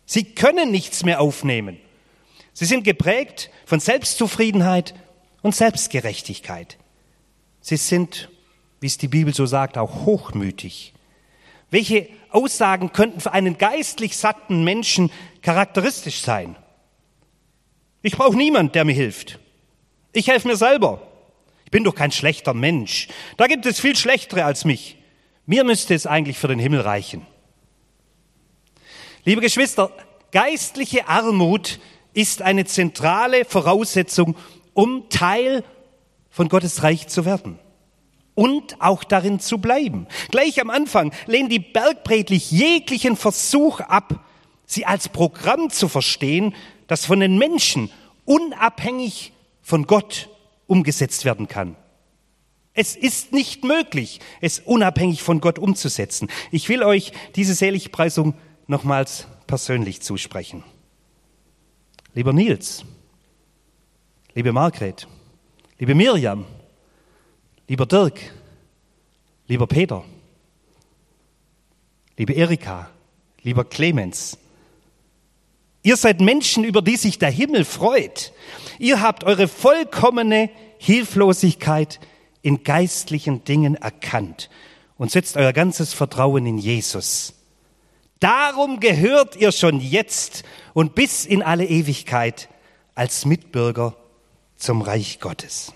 Sie 0.04 0.24
können 0.24 0.70
nichts 0.70 1.04
mehr 1.04 1.20
aufnehmen. 1.20 1.78
Sie 2.52 2.66
sind 2.66 2.84
geprägt 2.84 3.50
von 3.64 3.80
Selbstzufriedenheit 3.80 4.94
und 5.40 5.54
Selbstgerechtigkeit. 5.54 6.76
Sie 7.60 7.76
sind, 7.76 8.28
wie 8.80 8.88
es 8.88 8.98
die 8.98 9.08
Bibel 9.08 9.32
so 9.32 9.46
sagt, 9.46 9.78
auch 9.78 10.04
hochmütig. 10.04 10.92
Welche 11.70 12.08
Aussagen 12.30 12.92
könnten 12.92 13.20
für 13.20 13.32
einen 13.32 13.56
geistlich 13.56 14.16
satten 14.16 14.64
Menschen 14.64 15.10
charakteristisch 15.40 16.20
sein? 16.20 16.56
Ich 18.02 18.16
brauche 18.16 18.36
niemand, 18.36 18.74
der 18.74 18.84
mir 18.84 18.94
hilft. 18.94 19.38
Ich 20.12 20.28
helfe 20.28 20.48
mir 20.48 20.56
selber. 20.56 21.00
Ich 21.64 21.70
bin 21.70 21.84
doch 21.84 21.94
kein 21.94 22.12
schlechter 22.12 22.52
Mensch. 22.52 23.08
Da 23.36 23.46
gibt 23.46 23.64
es 23.64 23.80
viel 23.80 23.96
schlechtere 23.96 24.44
als 24.44 24.64
mich. 24.64 24.96
Mir 25.46 25.64
müsste 25.64 25.94
es 25.94 26.06
eigentlich 26.06 26.38
für 26.38 26.48
den 26.48 26.58
Himmel 26.58 26.80
reichen. 26.80 27.26
Liebe 29.24 29.40
Geschwister, 29.40 29.92
geistliche 30.32 31.08
Armut 31.08 31.78
ist 32.12 32.42
eine 32.42 32.64
zentrale 32.64 33.44
Voraussetzung, 33.44 34.36
um 34.74 35.08
Teil 35.08 35.64
von 36.30 36.48
Gottes 36.48 36.82
Reich 36.82 37.08
zu 37.08 37.24
werden 37.24 37.58
und 38.34 38.80
auch 38.80 39.04
darin 39.04 39.40
zu 39.40 39.58
bleiben. 39.58 40.06
Gleich 40.30 40.60
am 40.60 40.70
Anfang 40.70 41.12
lehnen 41.26 41.48
die 41.48 41.58
Bergpredigt 41.58 42.50
jeglichen 42.50 43.16
Versuch 43.16 43.80
ab, 43.80 44.24
sie 44.66 44.86
als 44.86 45.08
Programm 45.08 45.70
zu 45.70 45.88
verstehen, 45.88 46.54
das 46.92 47.06
von 47.06 47.20
den 47.20 47.38
Menschen 47.38 47.90
unabhängig 48.26 49.32
von 49.62 49.86
Gott 49.86 50.28
umgesetzt 50.66 51.24
werden 51.24 51.48
kann. 51.48 51.74
Es 52.74 52.96
ist 52.96 53.32
nicht 53.32 53.64
möglich, 53.64 54.20
es 54.42 54.58
unabhängig 54.58 55.22
von 55.22 55.40
Gott 55.40 55.58
umzusetzen. 55.58 56.28
Ich 56.50 56.68
will 56.68 56.82
euch 56.82 57.12
diese 57.34 57.54
Seligpreisung 57.54 58.34
nochmals 58.66 59.26
persönlich 59.46 60.02
zusprechen. 60.02 60.64
Lieber 62.12 62.34
Nils, 62.34 62.84
liebe 64.34 64.52
Margret, 64.52 65.08
liebe 65.78 65.94
Miriam, 65.94 66.44
lieber 67.68 67.86
Dirk, 67.86 68.20
lieber 69.46 69.66
Peter, 69.66 70.04
liebe 72.18 72.34
Erika, 72.34 72.90
lieber 73.42 73.64
Clemens, 73.64 74.36
ihr 75.82 75.96
seid 75.96 76.20
Menschen, 76.20 76.64
über 76.64 76.82
die 76.82 76.96
sich 76.96 77.18
der 77.18 77.30
Himmel 77.30 77.64
freut. 77.64 78.32
Ihr 78.78 79.00
habt 79.00 79.24
eure 79.24 79.48
vollkommene 79.48 80.50
Hilflosigkeit 80.78 82.00
in 82.42 82.64
geistlichen 82.64 83.44
Dingen 83.44 83.76
erkannt 83.76 84.50
und 84.96 85.10
setzt 85.10 85.36
euer 85.36 85.52
ganzes 85.52 85.92
Vertrauen 85.92 86.46
in 86.46 86.58
Jesus. 86.58 87.34
Darum 88.20 88.78
gehört 88.78 89.36
ihr 89.36 89.50
schon 89.50 89.80
jetzt 89.80 90.44
und 90.74 90.94
bis 90.94 91.24
in 91.24 91.42
alle 91.42 91.66
Ewigkeit 91.66 92.48
als 92.94 93.24
Mitbürger 93.24 93.96
zum 94.56 94.80
Reich 94.82 95.18
Gottes. 95.18 95.72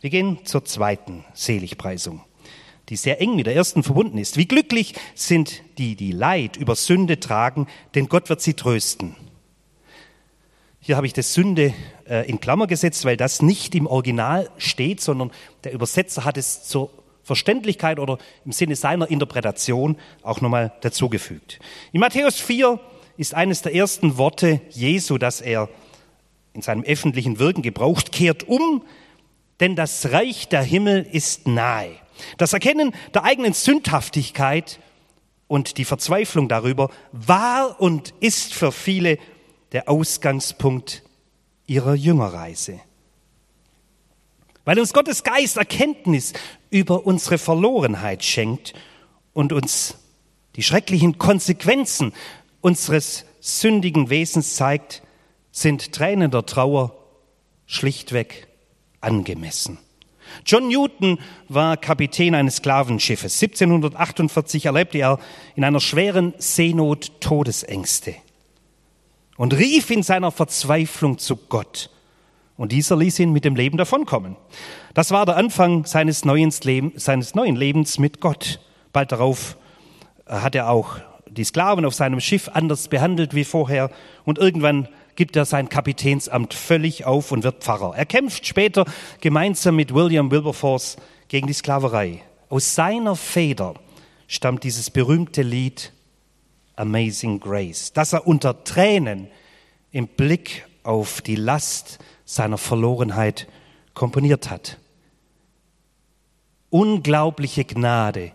Wir 0.00 0.10
gehen 0.10 0.44
zur 0.44 0.64
zweiten 0.64 1.24
Seligpreisung, 1.34 2.22
die 2.88 2.96
sehr 2.96 3.20
eng 3.20 3.36
mit 3.36 3.46
der 3.46 3.54
ersten 3.54 3.82
verbunden 3.82 4.18
ist. 4.18 4.36
Wie 4.36 4.46
glücklich 4.46 4.94
sind 5.14 5.62
die, 5.78 5.96
die 5.96 6.12
Leid 6.12 6.56
über 6.56 6.76
Sünde 6.76 7.20
tragen, 7.20 7.66
denn 7.94 8.08
Gott 8.08 8.28
wird 8.28 8.40
sie 8.40 8.54
trösten. 8.54 9.16
Hier 10.80 10.96
habe 10.96 11.06
ich 11.06 11.14
das 11.14 11.32
Sünde 11.32 11.72
äh, 12.06 12.28
in 12.28 12.40
Klammer 12.40 12.66
gesetzt, 12.66 13.06
weil 13.06 13.16
das 13.16 13.40
nicht 13.40 13.74
im 13.74 13.86
Original 13.86 14.50
steht, 14.58 15.00
sondern 15.00 15.30
der 15.64 15.72
Übersetzer 15.72 16.24
hat 16.24 16.36
es 16.36 16.64
zur 16.64 16.90
Verständlichkeit 17.22 17.98
oder 17.98 18.18
im 18.44 18.52
Sinne 18.52 18.76
seiner 18.76 19.10
Interpretation 19.10 19.96
auch 20.22 20.42
nochmal 20.42 20.74
dazugefügt. 20.82 21.58
In 21.92 22.00
Matthäus 22.00 22.38
4 22.38 22.78
ist 23.16 23.34
eines 23.34 23.62
der 23.62 23.74
ersten 23.74 24.18
Worte 24.18 24.60
Jesu, 24.70 25.16
das 25.16 25.40
er 25.40 25.70
in 26.52 26.60
seinem 26.60 26.84
öffentlichen 26.84 27.38
Wirken 27.38 27.62
gebraucht, 27.62 28.12
kehrt 28.12 28.46
um, 28.46 28.84
denn 29.60 29.76
das 29.76 30.12
Reich 30.12 30.48
der 30.48 30.62
Himmel 30.62 31.06
ist 31.10 31.48
nahe. 31.48 31.96
Das 32.38 32.52
Erkennen 32.52 32.94
der 33.12 33.24
eigenen 33.24 33.52
Sündhaftigkeit 33.52 34.78
und 35.46 35.78
die 35.78 35.84
Verzweiflung 35.84 36.48
darüber 36.48 36.90
war 37.12 37.80
und 37.80 38.14
ist 38.20 38.54
für 38.54 38.72
viele 38.72 39.18
der 39.72 39.88
Ausgangspunkt 39.88 41.02
ihrer 41.66 41.94
Jüngerreise. 41.94 42.80
Weil 44.64 44.78
uns 44.78 44.92
Gottes 44.92 45.22
Geist 45.22 45.56
Erkenntnis 45.56 46.32
über 46.70 47.06
unsere 47.06 47.38
Verlorenheit 47.38 48.24
schenkt 48.24 48.72
und 49.32 49.52
uns 49.52 49.96
die 50.56 50.62
schrecklichen 50.62 51.18
Konsequenzen 51.18 52.12
unseres 52.60 53.26
sündigen 53.40 54.08
Wesens 54.08 54.56
zeigt, 54.56 55.02
sind 55.52 55.92
Tränen 55.92 56.30
der 56.30 56.46
Trauer 56.46 56.96
schlichtweg 57.66 58.48
angemessen. 59.00 59.78
John 60.46 60.68
Newton 60.68 61.18
war 61.48 61.76
Kapitän 61.76 62.34
eines 62.34 62.56
Sklavenschiffes. 62.56 63.42
1748 63.42 64.66
erlebte 64.66 64.98
er 64.98 65.18
in 65.56 65.64
einer 65.64 65.80
schweren 65.80 66.34
Seenot 66.38 67.20
Todesängste 67.20 68.14
und 69.36 69.54
rief 69.54 69.90
in 69.90 70.02
seiner 70.02 70.30
Verzweiflung 70.30 71.18
zu 71.18 71.36
Gott 71.36 71.90
Und 72.56 72.72
dieser 72.72 72.96
ließ 72.96 73.18
ihn 73.18 73.32
mit 73.32 73.44
dem 73.44 73.56
Leben 73.56 73.76
davonkommen. 73.76 74.36
Das 74.94 75.10
war 75.10 75.26
der 75.26 75.36
Anfang 75.36 75.86
seines 75.86 76.24
neuen, 76.24 76.50
seines 76.50 77.34
neuen 77.34 77.56
Lebens 77.56 77.98
mit 77.98 78.20
Gott. 78.20 78.60
Bald 78.92 79.10
darauf 79.10 79.56
äh, 80.26 80.34
hat 80.34 80.54
er 80.54 80.70
auch 80.70 80.98
die 81.28 81.44
Sklaven 81.44 81.84
auf 81.84 81.94
seinem 81.94 82.20
Schiff 82.20 82.48
anders 82.52 82.86
behandelt 82.86 83.34
wie 83.34 83.44
vorher 83.44 83.90
und 84.24 84.38
irgendwann 84.38 84.88
gibt 85.16 85.36
er 85.36 85.44
sein 85.44 85.68
Kapitänsamt 85.68 86.54
völlig 86.54 87.04
auf 87.04 87.32
und 87.32 87.42
wird 87.42 87.62
Pfarrer. 87.62 87.94
Er 87.96 88.06
kämpft 88.06 88.46
später 88.46 88.84
gemeinsam 89.20 89.76
mit 89.76 89.94
William 89.94 90.30
Wilberforce 90.30 90.96
gegen 91.28 91.46
die 91.46 91.52
Sklaverei. 91.52 92.22
Aus 92.48 92.74
seiner 92.74 93.16
Feder 93.16 93.74
stammt 94.26 94.64
dieses 94.64 94.90
berühmte 94.90 95.42
Lied 95.42 95.92
Amazing 96.76 97.40
Grace, 97.40 97.92
das 97.92 98.12
er 98.12 98.26
unter 98.26 98.64
Tränen 98.64 99.28
im 99.92 100.08
Blick 100.08 100.66
auf 100.82 101.20
die 101.22 101.36
Last 101.36 101.98
seiner 102.24 102.58
Verlorenheit 102.58 103.46
komponiert 103.94 104.50
hat. 104.50 104.78
Unglaubliche 106.70 107.64
Gnade, 107.64 108.32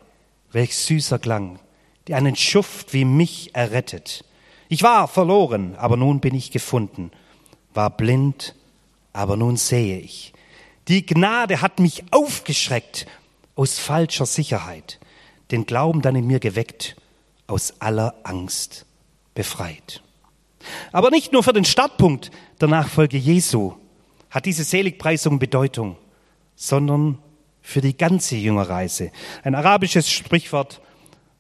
welch 0.52 0.76
süßer 0.78 1.20
Klang, 1.20 1.60
die 2.08 2.16
einen 2.16 2.36
Schuft 2.36 2.94
wie 2.94 3.06
mich 3.06 3.54
errettet. 3.54 4.24
Ich 4.72 4.84
war 4.84 5.08
verloren, 5.08 5.76
aber 5.76 5.98
nun 5.98 6.20
bin 6.20 6.36
ich 6.36 6.52
gefunden, 6.52 7.10
war 7.74 7.90
blind, 7.90 8.56
aber 9.12 9.36
nun 9.36 9.58
sehe 9.58 9.98
ich. 9.98 10.32
Die 10.88 11.06
Gnade 11.06 11.62
hat 11.62 11.80
mich 11.80 12.04
aufgeschreckt 12.12 13.08
aus 13.56 13.80
falscher 13.80 14.28
Sicherheit, 14.28 15.00
den 15.50 15.66
Glauben 15.66 16.04
dann 16.04 16.16
in 16.16 16.28
mir 16.28 16.40
geweckt, 16.40 16.96
aus 17.48 17.82
aller 17.82 18.14
Angst 18.22 18.86
befreit. 19.34 20.04
Aber 20.92 21.10
nicht 21.10 21.34
nur 21.34 21.44
für 21.44 21.54
den 21.54 21.66
Startpunkt 21.66 22.30
der 22.62 22.68
Nachfolge 22.68 23.18
Jesu 23.18 23.74
hat 24.30 24.46
diese 24.46 24.64
Seligpreisung 24.64 25.40
Bedeutung, 25.40 25.98
sondern 26.56 27.18
für 27.64 27.82
die 27.82 27.98
ganze 27.98 28.36
Jüngerreise. 28.36 29.12
Ein 29.44 29.56
arabisches 29.56 30.08
Sprichwort 30.12 30.80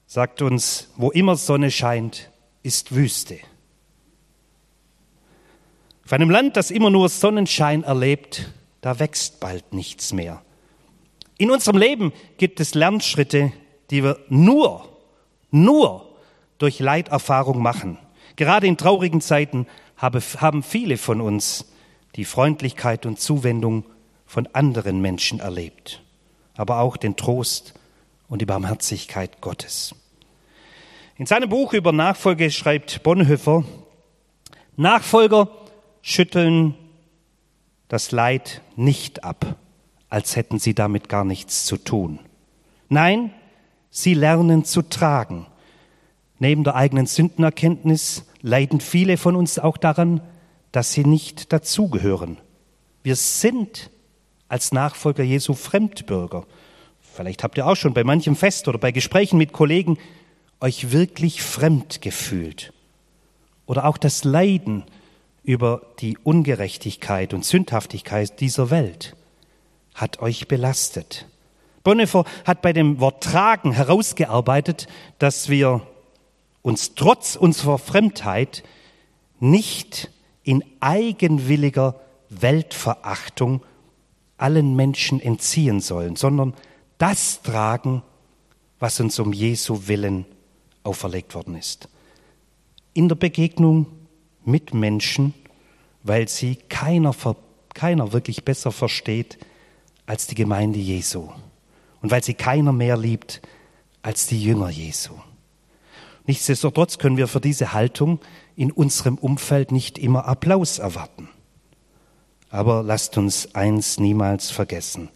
sagt 0.08 0.42
uns, 0.42 0.90
wo 0.96 1.12
immer 1.12 1.36
Sonne 1.36 1.70
scheint, 1.70 2.32
ist 2.64 2.94
Wüste. 2.94 3.40
Auf 6.06 6.14
einem 6.14 6.30
Land, 6.30 6.58
das 6.58 6.72
immer 6.72 6.90
nur 6.90 7.08
Sonnenschein 7.10 7.84
erlebt, 7.84 8.52
da 8.82 9.00
wächst 9.00 9.40
bald 9.40 9.74
nichts 9.74 10.14
mehr. 10.14 10.42
In 11.38 11.52
unserem 11.52 11.78
Leben 11.78 12.12
gibt 12.38 12.60
es 12.60 12.74
Lernschritte, 12.74 13.52
die 13.92 14.04
wir 14.04 14.20
nur, 14.28 14.90
nur 15.52 16.10
durch 16.58 16.80
Leiterfahrung 16.80 17.62
machen. 17.62 17.98
Gerade 18.36 18.68
in 18.68 18.78
traurigen 18.78 19.22
Zeiten 19.22 19.68
haben 19.98 20.64
viele 20.64 20.98
von 20.98 21.22
uns 21.22 21.66
die 22.16 22.26
Freundlichkeit 22.26 23.06
und 23.06 23.20
Zuwendung 23.20 23.86
von 24.26 24.48
anderen 24.54 25.02
Menschen 25.02 25.40
erlebt, 25.40 26.02
aber 26.56 26.80
auch 26.80 26.98
den 26.98 27.16
Trost 27.16 27.74
und 28.28 28.42
die 28.42 28.46
Barmherzigkeit 28.46 29.42
Gottes. 29.42 29.96
In 31.20 31.26
seinem 31.26 31.50
Buch 31.50 31.74
über 31.74 31.92
Nachfolge 31.92 32.50
schreibt 32.50 33.04
Bonhoeffer, 33.04 33.66
Nachfolger 34.78 35.50
schütteln 36.02 36.76
das 37.90 38.14
Leid 38.14 38.62
nicht 38.78 39.26
ab, 39.26 39.58
als 40.08 40.38
hätten 40.38 40.60
sie 40.60 40.74
damit 40.74 41.10
gar 41.10 41.26
nichts 41.26 41.66
zu 41.66 41.76
tun. 41.76 42.20
Nein, 42.88 43.34
sie 43.90 44.14
lernen 44.14 44.64
zu 44.64 44.82
tragen. 44.82 45.46
Neben 46.38 46.64
der 46.64 46.76
eigenen 46.76 47.06
Sündenerkenntnis 47.06 48.24
leiden 48.42 48.80
viele 48.80 49.18
von 49.18 49.36
uns 49.36 49.60
auch 49.60 49.76
daran, 49.76 50.22
dass 50.72 50.94
sie 50.94 51.04
nicht 51.04 51.52
dazugehören. 51.52 52.38
Wir 53.04 53.18
sind 53.18 53.92
als 54.48 54.72
Nachfolger 54.72 55.24
Jesu 55.24 55.54
Fremdbürger. 55.54 56.46
Vielleicht 57.02 57.44
habt 57.44 57.58
ihr 57.58 57.68
auch 57.68 57.76
schon 57.76 57.94
bei 57.94 58.06
manchem 58.06 58.38
Fest 58.38 58.70
oder 58.70 58.78
bei 58.78 58.94
Gesprächen 58.94 59.38
mit 59.38 59.52
Kollegen 59.52 59.98
euch 60.60 60.92
wirklich 60.92 61.42
fremd 61.42 62.02
gefühlt 62.02 62.74
oder 63.66 63.86
auch 63.86 63.98
das 63.98 64.24
Leiden 64.24 64.84
über 65.44 65.82
die 66.00 66.18
Ungerechtigkeit 66.18 67.34
und 67.34 67.46
Sündhaftigkeit 67.46 68.40
dieser 68.40 68.70
Welt 68.70 69.16
hat 69.94 70.22
euch 70.22 70.48
belastet. 70.48 71.28
Bonhoeffer 71.84 72.26
hat 72.46 72.62
bei 72.62 72.74
dem 72.74 73.00
Wort 73.00 73.24
tragen 73.24 73.72
herausgearbeitet, 73.72 74.88
dass 75.18 75.50
wir 75.50 75.82
uns 76.62 76.96
trotz 76.96 77.36
unserer 77.36 77.78
Fremdheit 77.78 78.64
nicht 79.40 80.12
in 80.44 80.64
eigenwilliger 80.82 82.00
Weltverachtung 82.30 83.64
allen 84.38 84.76
Menschen 84.76 85.22
entziehen 85.22 85.80
sollen, 85.80 86.16
sondern 86.16 86.54
das 86.98 87.42
tragen, 87.42 88.04
was 88.80 89.00
uns 89.00 89.20
um 89.20 89.34
Jesu 89.34 89.88
willen 89.88 90.26
auferlegt 90.90 91.36
worden 91.36 91.56
ist. 91.56 91.88
In 92.94 93.08
der 93.08 93.16
Begegnung 93.16 93.86
mit 94.44 94.74
Menschen, 94.74 95.36
weil 96.04 96.28
sie 96.28 96.56
keiner, 96.56 97.16
keiner 97.76 98.12
wirklich 98.12 98.44
besser 98.44 98.72
versteht 98.72 99.38
als 100.08 100.26
die 100.26 100.36
Gemeinde 100.36 100.80
Jesu 100.80 101.30
und 102.02 102.10
weil 102.10 102.24
sie 102.24 102.34
keiner 102.34 102.74
mehr 102.74 102.98
liebt 102.98 103.42
als 104.02 104.26
die 104.26 104.42
Jünger 104.42 104.70
Jesu. 104.70 105.14
Nichtsdestotrotz 106.26 106.98
können 106.98 107.18
wir 107.18 107.28
für 107.28 107.40
diese 107.40 107.74
Haltung 107.74 108.20
in 108.56 108.72
unserem 108.72 109.16
Umfeld 109.16 109.72
nicht 109.72 110.00
immer 110.00 110.26
Applaus 110.26 110.80
erwarten. 110.80 111.30
Aber 112.50 112.82
lasst 112.82 113.18
uns 113.18 113.54
eins 113.54 114.00
niemals 114.00 114.50
vergessen. 114.50 115.10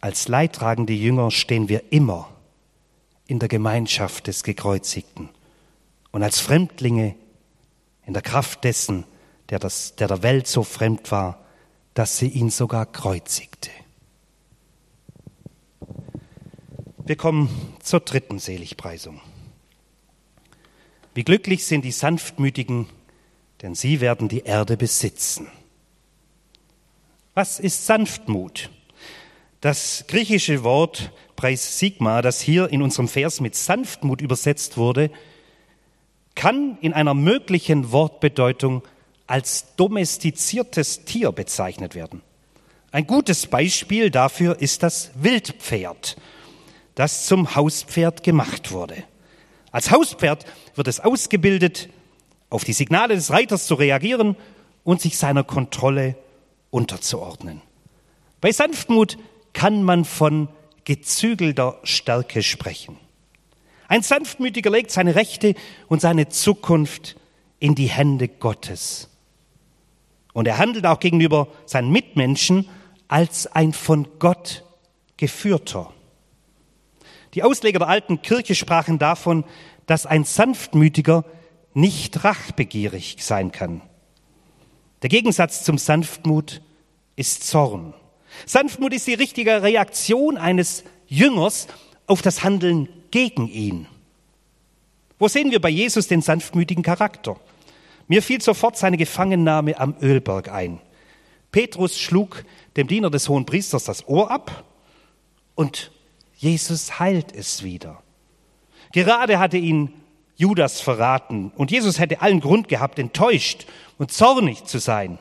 Als 0.00 0.28
leidtragende 0.28 0.92
Jünger 0.92 1.30
stehen 1.30 1.68
wir 1.68 1.92
immer 1.92 2.28
in 3.26 3.38
der 3.38 3.48
Gemeinschaft 3.48 4.26
des 4.26 4.42
Gekreuzigten 4.42 5.30
und 6.12 6.22
als 6.22 6.40
Fremdlinge 6.40 7.14
in 8.06 8.12
der 8.12 8.22
Kraft 8.22 8.64
dessen, 8.64 9.04
der, 9.48 9.58
das, 9.58 9.96
der 9.96 10.08
der 10.08 10.22
Welt 10.22 10.46
so 10.46 10.62
fremd 10.62 11.10
war, 11.10 11.44
dass 11.94 12.18
sie 12.18 12.28
ihn 12.28 12.50
sogar 12.50 12.86
kreuzigte. 12.86 13.70
Wir 17.06 17.16
kommen 17.16 17.48
zur 17.82 18.00
dritten 18.00 18.38
Seligpreisung. 18.38 19.20
Wie 21.14 21.22
glücklich 21.22 21.64
sind 21.66 21.84
die 21.84 21.92
Sanftmütigen, 21.92 22.88
denn 23.62 23.74
sie 23.74 24.00
werden 24.00 24.28
die 24.28 24.40
Erde 24.40 24.76
besitzen. 24.76 25.48
Was 27.34 27.60
ist 27.60 27.86
Sanftmut? 27.86 28.70
Das 29.60 30.04
griechische 30.08 30.64
Wort 30.64 31.12
Preis 31.44 31.78
Sigma, 31.78 32.22
das 32.22 32.40
hier 32.40 32.70
in 32.70 32.80
unserem 32.80 33.06
Vers 33.06 33.42
mit 33.42 33.54
Sanftmut 33.54 34.22
übersetzt 34.22 34.78
wurde, 34.78 35.10
kann 36.34 36.78
in 36.80 36.94
einer 36.94 37.12
möglichen 37.12 37.92
Wortbedeutung 37.92 38.80
als 39.26 39.76
domestiziertes 39.76 41.04
Tier 41.04 41.32
bezeichnet 41.32 41.94
werden. 41.94 42.22
Ein 42.92 43.06
gutes 43.06 43.46
Beispiel 43.46 44.10
dafür 44.10 44.58
ist 44.58 44.82
das 44.82 45.10
Wildpferd, 45.16 46.16
das 46.94 47.26
zum 47.26 47.54
Hauspferd 47.54 48.22
gemacht 48.22 48.72
wurde. 48.72 49.04
Als 49.70 49.90
Hauspferd 49.90 50.46
wird 50.76 50.88
es 50.88 51.00
ausgebildet, 51.00 51.90
auf 52.48 52.64
die 52.64 52.72
Signale 52.72 53.16
des 53.16 53.30
Reiters 53.30 53.66
zu 53.66 53.74
reagieren 53.74 54.36
und 54.82 55.02
sich 55.02 55.18
seiner 55.18 55.44
Kontrolle 55.44 56.16
unterzuordnen. 56.70 57.60
Bei 58.40 58.50
Sanftmut 58.50 59.18
kann 59.52 59.82
man 59.82 60.06
von 60.06 60.48
gezügelter 60.84 61.78
Stärke 61.82 62.42
sprechen. 62.42 62.98
Ein 63.88 64.02
Sanftmütiger 64.02 64.70
legt 64.70 64.90
seine 64.90 65.14
Rechte 65.14 65.54
und 65.88 66.00
seine 66.00 66.28
Zukunft 66.28 67.16
in 67.58 67.74
die 67.74 67.88
Hände 67.88 68.28
Gottes. 68.28 69.08
Und 70.32 70.48
er 70.48 70.58
handelt 70.58 70.86
auch 70.86 71.00
gegenüber 71.00 71.48
seinen 71.66 71.90
Mitmenschen 71.90 72.68
als 73.08 73.46
ein 73.46 73.72
von 73.72 74.08
Gott 74.18 74.64
geführter. 75.16 75.92
Die 77.34 77.42
Ausleger 77.42 77.80
der 77.80 77.88
alten 77.88 78.22
Kirche 78.22 78.54
sprachen 78.54 78.98
davon, 78.98 79.44
dass 79.86 80.06
ein 80.06 80.24
Sanftmütiger 80.24 81.24
nicht 81.74 82.24
rachbegierig 82.24 83.16
sein 83.20 83.52
kann. 83.52 83.82
Der 85.02 85.10
Gegensatz 85.10 85.64
zum 85.64 85.76
Sanftmut 85.76 86.62
ist 87.16 87.46
Zorn. 87.46 87.94
Sanftmut 88.46 88.92
ist 88.92 89.06
die 89.06 89.14
richtige 89.14 89.62
Reaktion 89.62 90.36
eines 90.36 90.84
Jüngers 91.06 91.66
auf 92.06 92.22
das 92.22 92.42
Handeln 92.42 92.88
gegen 93.10 93.48
ihn. 93.48 93.86
Wo 95.18 95.28
sehen 95.28 95.50
wir 95.50 95.60
bei 95.60 95.70
Jesus 95.70 96.08
den 96.08 96.22
sanftmütigen 96.22 96.82
Charakter? 96.82 97.36
Mir 98.08 98.22
fiel 98.22 98.40
sofort 98.42 98.76
seine 98.76 98.96
Gefangennahme 98.96 99.78
am 99.78 99.94
Ölberg 100.02 100.50
ein. 100.50 100.80
Petrus 101.52 101.98
schlug 101.98 102.44
dem 102.76 102.88
Diener 102.88 103.10
des 103.10 103.28
hohen 103.28 103.46
Priesters 103.46 103.84
das 103.84 104.08
Ohr 104.08 104.30
ab 104.30 104.64
und 105.54 105.92
Jesus 106.34 106.98
heilt 106.98 107.34
es 107.34 107.62
wieder. 107.62 108.02
Gerade 108.92 109.38
hatte 109.38 109.56
ihn 109.56 109.92
Judas 110.36 110.80
verraten 110.80 111.52
und 111.56 111.70
Jesus 111.70 111.98
hätte 112.00 112.20
allen 112.20 112.40
Grund 112.40 112.68
gehabt, 112.68 112.98
enttäuscht 112.98 113.66
und 113.98 114.12
zornig 114.12 114.64
zu 114.64 114.78
sein. 114.78 115.18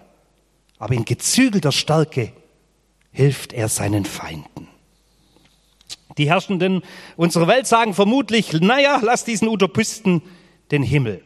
aber 0.84 0.96
in 0.96 1.06
gezügelter 1.06 1.72
Stärke 1.72 2.34
hilft 3.14 3.54
er 3.54 3.70
seinen 3.70 4.06
Feinden. 4.06 4.68
Die 6.18 6.30
Herrschenden 6.30 6.84
unserer 7.16 7.48
Welt 7.48 7.66
sagen 7.66 7.94
vermutlich, 7.94 8.54
naja, 8.54 9.00
lass 9.02 9.24
diesen 9.24 9.48
Utopisten 9.48 10.22
den 10.72 10.84
Himmel. 10.84 11.24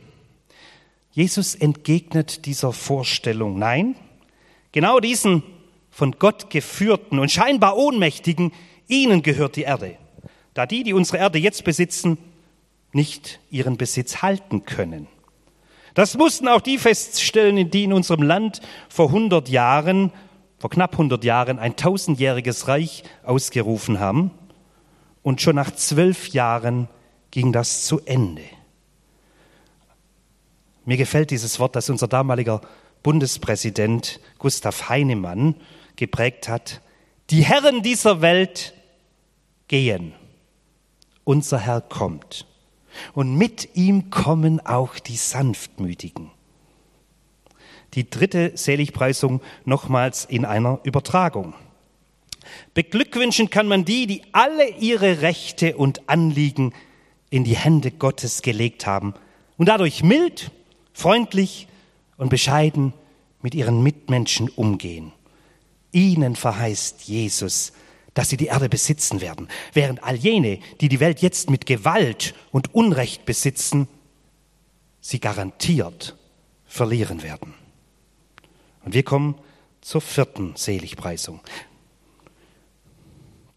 Jesus 1.11 1.55
entgegnet 1.55 2.45
dieser 2.45 2.71
Vorstellung, 2.71 3.57
nein, 3.57 3.95
genau 4.71 4.99
diesen 4.99 5.43
von 5.89 6.11
Gott 6.19 6.51
geführten 6.51 7.17
und 7.17 7.31
scheinbar 7.31 7.75
ohnmächtigen, 7.75 8.51
ihnen 8.87 9.23
gehört 9.23 9.55
die 9.55 9.63
Erde, 9.63 9.97
da 10.53 10.65
die, 10.65 10.83
die 10.83 10.93
unsere 10.93 11.17
Erde 11.17 11.39
jetzt 11.39 11.63
besitzen, 11.63 12.17
nicht 12.93 13.39
ihren 13.49 13.77
Besitz 13.77 14.21
halten 14.21 14.63
können. 14.63 15.07
Das 15.95 16.15
mussten 16.15 16.47
auch 16.47 16.61
die 16.61 16.77
feststellen, 16.77 17.71
die 17.71 17.85
in 17.85 17.93
unserem 17.93 18.21
Land 18.21 18.61
vor 18.87 19.07
100 19.07 19.49
Jahren, 19.49 20.11
vor 20.57 20.69
knapp 20.69 20.93
100 20.93 21.23
Jahren 21.23 21.59
ein 21.59 21.75
tausendjähriges 21.75 22.67
Reich 22.67 23.03
ausgerufen 23.23 23.99
haben. 23.99 24.31
Und 25.23 25.41
schon 25.41 25.55
nach 25.55 25.71
zwölf 25.71 26.29
Jahren 26.29 26.87
ging 27.31 27.51
das 27.51 27.85
zu 27.85 27.99
Ende. 28.05 28.43
Mir 30.85 30.97
gefällt 30.97 31.31
dieses 31.31 31.59
Wort, 31.59 31.75
das 31.75 31.89
unser 31.89 32.07
damaliger 32.07 32.61
Bundespräsident 33.03 34.19
Gustav 34.39 34.89
Heinemann 34.89 35.55
geprägt 35.95 36.47
hat. 36.47 36.81
Die 37.29 37.43
Herren 37.43 37.83
dieser 37.83 38.21
Welt 38.21 38.73
gehen. 39.67 40.13
Unser 41.25 41.59
Herr 41.59 41.81
kommt 41.81 42.45
und 43.13 43.35
mit 43.35 43.75
ihm 43.75 44.09
kommen 44.09 44.65
auch 44.65 44.97
die 44.97 45.17
Sanftmütigen. 45.17 46.31
Die 47.97 48.09
dritte 48.09 48.51
Seligpreisung 48.55 49.41
nochmals 49.65 50.23
in 50.23 50.45
einer 50.45 50.79
Übertragung. 50.83 51.55
Beglückwünschen 52.75 53.49
kann 53.49 53.67
man 53.67 53.85
die, 53.85 54.05
die 54.05 54.21
alle 54.33 54.69
ihre 54.69 55.21
Rechte 55.23 55.75
und 55.75 56.07
Anliegen 56.07 56.73
in 57.31 57.43
die 57.43 57.57
Hände 57.57 57.89
Gottes 57.89 58.43
gelegt 58.43 58.85
haben 58.85 59.15
und 59.57 59.65
dadurch 59.67 60.03
mild, 60.03 60.51
freundlich 60.93 61.67
und 62.17 62.29
bescheiden 62.29 62.93
mit 63.41 63.55
ihren 63.55 63.81
Mitmenschen 63.81 64.47
umgehen. 64.49 65.11
Ihnen 65.91 66.35
verheißt 66.35 67.01
Jesus 67.01 67.73
dass 68.13 68.29
sie 68.29 68.37
die 68.37 68.47
Erde 68.47 68.67
besitzen 68.67 69.21
werden, 69.21 69.47
während 69.73 70.03
all 70.03 70.15
jene, 70.15 70.57
die 70.81 70.89
die 70.89 70.99
Welt 70.99 71.19
jetzt 71.21 71.51
mit 71.51 71.67
Gewalt 71.67 72.33
und 72.51 72.73
Unrecht 72.73 73.25
besitzen, 73.25 73.87
sie 75.01 75.19
garantiert 75.19 76.17
verlieren 76.65 77.21
werden. 77.21 77.53
Und 78.87 78.93
wir 78.93 79.03
kommen 79.03 79.35
zur 79.81 79.99
vierten 79.99 80.55
Seligpreisung. 80.55 81.41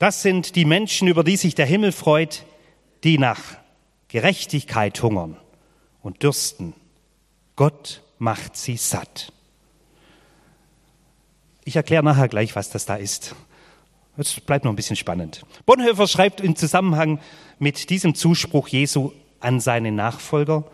Das 0.01 0.23
sind 0.23 0.57
die 0.57 0.65
Menschen, 0.65 1.07
über 1.07 1.23
die 1.23 1.37
sich 1.37 1.55
der 1.55 1.67
Himmel 1.67 1.93
freut, 1.93 2.45
die 3.05 3.17
nach 3.17 3.41
Gerechtigkeit 4.09 5.01
hungern 5.01 5.37
und 6.03 6.25
dürsten. 6.25 6.75
Gott 7.55 8.03
macht 8.19 8.57
sie 8.57 8.77
satt. 8.77 9.33
Ich 11.65 11.77
erkläre 11.77 12.03
nachher 12.03 12.27
gleich, 12.27 12.57
was 12.57 12.71
das 12.71 12.85
da 12.85 12.97
ist. 12.97 13.37
Es 14.17 14.41
bleibt 14.41 14.65
noch 14.65 14.73
ein 14.73 14.77
bisschen 14.77 14.97
spannend. 14.97 15.47
Bonhoeffer 15.65 16.09
schreibt 16.09 16.41
im 16.41 16.57
Zusammenhang 16.57 17.21
mit 17.61 17.89
diesem 17.91 18.17
Zuspruch 18.17 18.67
Jesu 18.67 19.13
an 19.39 19.61
seine 19.61 19.93
Nachfolger, 19.93 20.65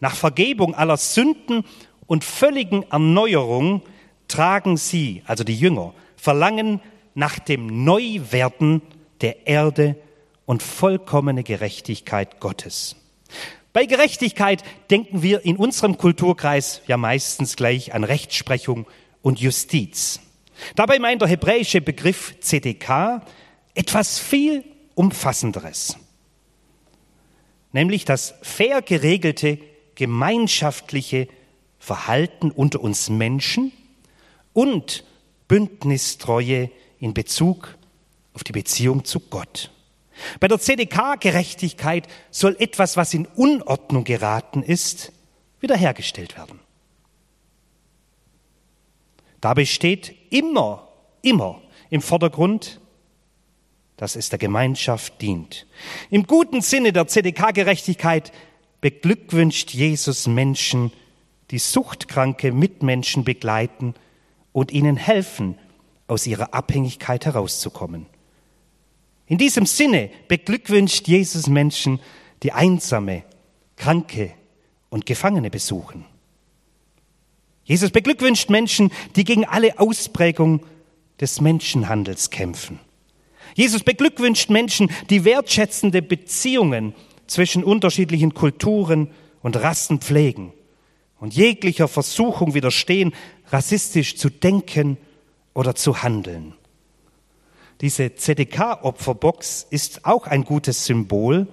nach 0.00 0.16
Vergebung 0.16 0.74
aller 0.74 0.96
Sünden 0.96 1.64
und 2.08 2.24
völligen 2.24 2.82
Erneuerung 2.90 3.82
tragen 4.30 4.76
sie, 4.76 5.22
also 5.26 5.44
die 5.44 5.56
Jünger, 5.56 5.92
Verlangen 6.16 6.80
nach 7.14 7.38
dem 7.38 7.84
Neuwerden 7.84 8.82
der 9.20 9.46
Erde 9.46 9.96
und 10.46 10.62
vollkommene 10.62 11.42
Gerechtigkeit 11.42 12.40
Gottes. 12.40 12.96
Bei 13.72 13.86
Gerechtigkeit 13.86 14.64
denken 14.90 15.22
wir 15.22 15.44
in 15.44 15.56
unserem 15.56 15.96
Kulturkreis 15.96 16.82
ja 16.86 16.96
meistens 16.96 17.56
gleich 17.56 17.94
an 17.94 18.04
Rechtsprechung 18.04 18.86
und 19.22 19.40
Justiz. 19.40 20.20
Dabei 20.74 20.98
meint 20.98 21.22
der 21.22 21.28
hebräische 21.28 21.80
Begriff 21.80 22.34
ZDK 22.40 23.22
etwas 23.74 24.18
viel 24.18 24.64
umfassenderes, 24.94 25.96
nämlich 27.72 28.04
das 28.04 28.34
fair 28.42 28.82
geregelte 28.82 29.58
gemeinschaftliche 29.94 31.28
Verhalten 31.78 32.50
unter 32.50 32.80
uns 32.80 33.08
Menschen 33.08 33.72
und 34.52 35.04
Bündnistreue 35.48 36.70
in 36.98 37.14
Bezug 37.14 37.76
auf 38.34 38.44
die 38.44 38.52
Beziehung 38.52 39.04
zu 39.04 39.20
Gott. 39.20 39.70
Bei 40.38 40.48
der 40.48 40.58
CDK-Gerechtigkeit 40.58 42.06
soll 42.30 42.56
etwas, 42.58 42.96
was 42.96 43.14
in 43.14 43.26
Unordnung 43.26 44.04
geraten 44.04 44.62
ist, 44.62 45.12
wiederhergestellt 45.60 46.36
werden. 46.36 46.60
Dabei 49.40 49.64
steht 49.64 50.14
immer, 50.30 50.88
immer 51.22 51.60
im 51.88 52.02
Vordergrund, 52.02 52.80
dass 53.96 54.16
es 54.16 54.28
der 54.28 54.38
Gemeinschaft 54.38 55.20
dient. 55.20 55.66
Im 56.10 56.26
guten 56.26 56.60
Sinne 56.60 56.92
der 56.92 57.06
CDK-Gerechtigkeit 57.06 58.32
beglückwünscht 58.80 59.70
Jesus 59.72 60.26
Menschen, 60.26 60.92
die 61.50 61.58
suchtkranke 61.58 62.52
Mitmenschen 62.52 63.24
begleiten 63.24 63.94
und 64.52 64.72
ihnen 64.72 64.96
helfen, 64.96 65.58
aus 66.06 66.26
ihrer 66.26 66.54
Abhängigkeit 66.54 67.24
herauszukommen. 67.24 68.06
In 69.26 69.38
diesem 69.38 69.64
Sinne 69.64 70.10
beglückwünscht 70.26 71.06
Jesus 71.06 71.46
Menschen, 71.46 72.00
die 72.42 72.52
einsame, 72.52 73.22
kranke 73.76 74.32
und 74.88 75.06
Gefangene 75.06 75.50
besuchen. 75.50 76.04
Jesus 77.64 77.90
beglückwünscht 77.90 78.50
Menschen, 78.50 78.90
die 79.14 79.22
gegen 79.22 79.44
alle 79.44 79.78
Ausprägung 79.78 80.66
des 81.20 81.40
Menschenhandels 81.40 82.30
kämpfen. 82.30 82.80
Jesus 83.54 83.84
beglückwünscht 83.84 84.50
Menschen, 84.50 84.90
die 85.10 85.24
wertschätzende 85.24 86.02
Beziehungen 86.02 86.94
zwischen 87.28 87.62
unterschiedlichen 87.62 88.34
Kulturen 88.34 89.10
und 89.42 89.56
Rassen 89.56 90.00
pflegen 90.00 90.52
und 91.20 91.34
jeglicher 91.34 91.86
Versuchung 91.86 92.54
widerstehen, 92.54 93.12
rassistisch 93.50 94.16
zu 94.16 94.30
denken 94.30 94.96
oder 95.54 95.74
zu 95.74 96.02
handeln. 96.02 96.54
Diese 97.80 98.14
ZDK-Opferbox 98.14 99.66
ist 99.70 100.04
auch 100.04 100.26
ein 100.26 100.44
gutes 100.44 100.84
Symbol 100.84 101.48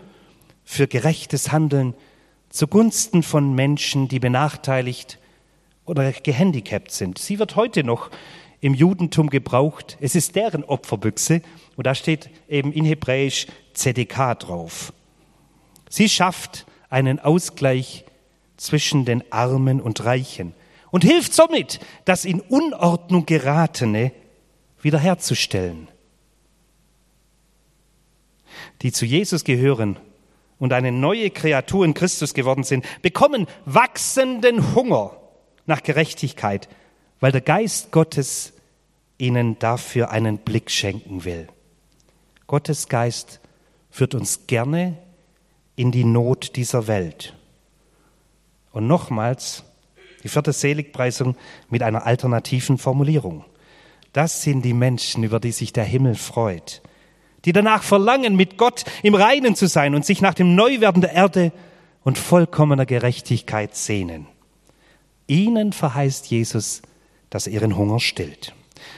für 0.63 0.87
gerechtes 0.87 1.51
Handeln 1.51 1.93
zugunsten 2.49 3.23
von 3.23 3.55
Menschen, 3.55 4.07
die 4.07 4.19
benachteiligt 4.19 5.19
oder 5.85 6.11
gehandicapt 6.11 6.91
sind. 6.91 7.17
Sie 7.17 7.39
wird 7.39 7.55
heute 7.55 7.83
noch 7.83 8.11
im 8.59 8.73
Judentum 8.73 9.29
gebraucht. 9.29 9.97
Es 10.01 10.15
ist 10.15 10.35
deren 10.35 10.63
Opferbüchse 10.63 11.41
und 11.75 11.87
da 11.87 11.95
steht 11.95 12.29
eben 12.49 12.73
in 12.73 12.85
Hebräisch 12.85 13.47
ZDK 13.73 14.37
drauf. 14.37 14.91
Sie 15.89 16.09
schafft 16.09 16.65
einen 16.89 17.19
Ausgleich 17.19 18.03
zwischen 18.57 19.05
den 19.05 19.23
Armen 19.31 19.79
und 19.79 20.03
Reichen 20.03 20.53
und 20.97 21.03
hilft 21.03 21.35
somit, 21.35 21.79
das 22.05 22.25
in 22.25 22.39
Unordnung 22.39 23.27
geratene 23.27 24.11
wiederherzustellen. 24.81 25.89
Die 28.81 28.91
zu 28.91 29.05
Jesus 29.05 29.43
gehören 29.43 29.99
und 30.57 30.73
eine 30.73 30.91
neue 30.91 31.29
Kreatur 31.29 31.85
in 31.85 31.93
Christus 31.93 32.33
geworden 32.33 32.63
sind, 32.63 32.83
bekommen 33.03 33.45
wachsenden 33.65 34.73
Hunger 34.73 35.15
nach 35.67 35.83
Gerechtigkeit, 35.83 36.67
weil 37.19 37.31
der 37.31 37.41
Geist 37.41 37.91
Gottes 37.91 38.53
ihnen 39.19 39.59
dafür 39.59 40.09
einen 40.09 40.39
Blick 40.39 40.71
schenken 40.71 41.25
will. 41.25 41.47
Gottes 42.47 42.87
Geist 42.87 43.39
führt 43.91 44.15
uns 44.15 44.47
gerne 44.47 44.97
in 45.75 45.91
die 45.91 46.05
Not 46.05 46.55
dieser 46.55 46.87
Welt. 46.87 47.35
Und 48.71 48.87
nochmals 48.87 49.63
die 50.27 50.31
vierte 50.33 50.51
Seligpreisung 50.51 51.37
mit 51.69 51.81
einer 51.81 52.05
alternativen 52.05 52.77
Formulierung. 52.77 53.45
Das 54.11 54.41
sind 54.41 54.61
die 54.63 54.73
Menschen, 54.73 55.23
über 55.23 55.39
die 55.39 55.53
sich 55.53 55.71
der 55.71 55.85
Himmel 55.85 56.15
freut, 56.15 56.81
die 57.45 57.53
danach 57.53 57.81
verlangen, 57.81 58.35
mit 58.35 58.57
Gott 58.57 58.83
im 59.03 59.15
Reinen 59.15 59.55
zu 59.55 59.67
sein 59.67 59.95
und 59.95 60.05
sich 60.05 60.19
nach 60.21 60.33
dem 60.33 60.53
Neuwerden 60.53 61.01
der 61.01 61.13
Erde 61.13 61.53
und 62.03 62.17
vollkommener 62.17 62.85
Gerechtigkeit 62.85 63.73
sehnen. 63.73 64.27
Ihnen 65.27 65.71
verheißt 65.71 66.27
Jesus, 66.27 66.81
dass 67.29 67.47
er 67.47 67.53
ihren 67.53 67.77
Hunger 67.77 68.01
stillt. 68.01 68.53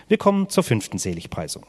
Wir 0.08 0.18
kommen 0.18 0.50
zur 0.50 0.64
fünften 0.64 0.98
Seligpreisung. 0.98 1.64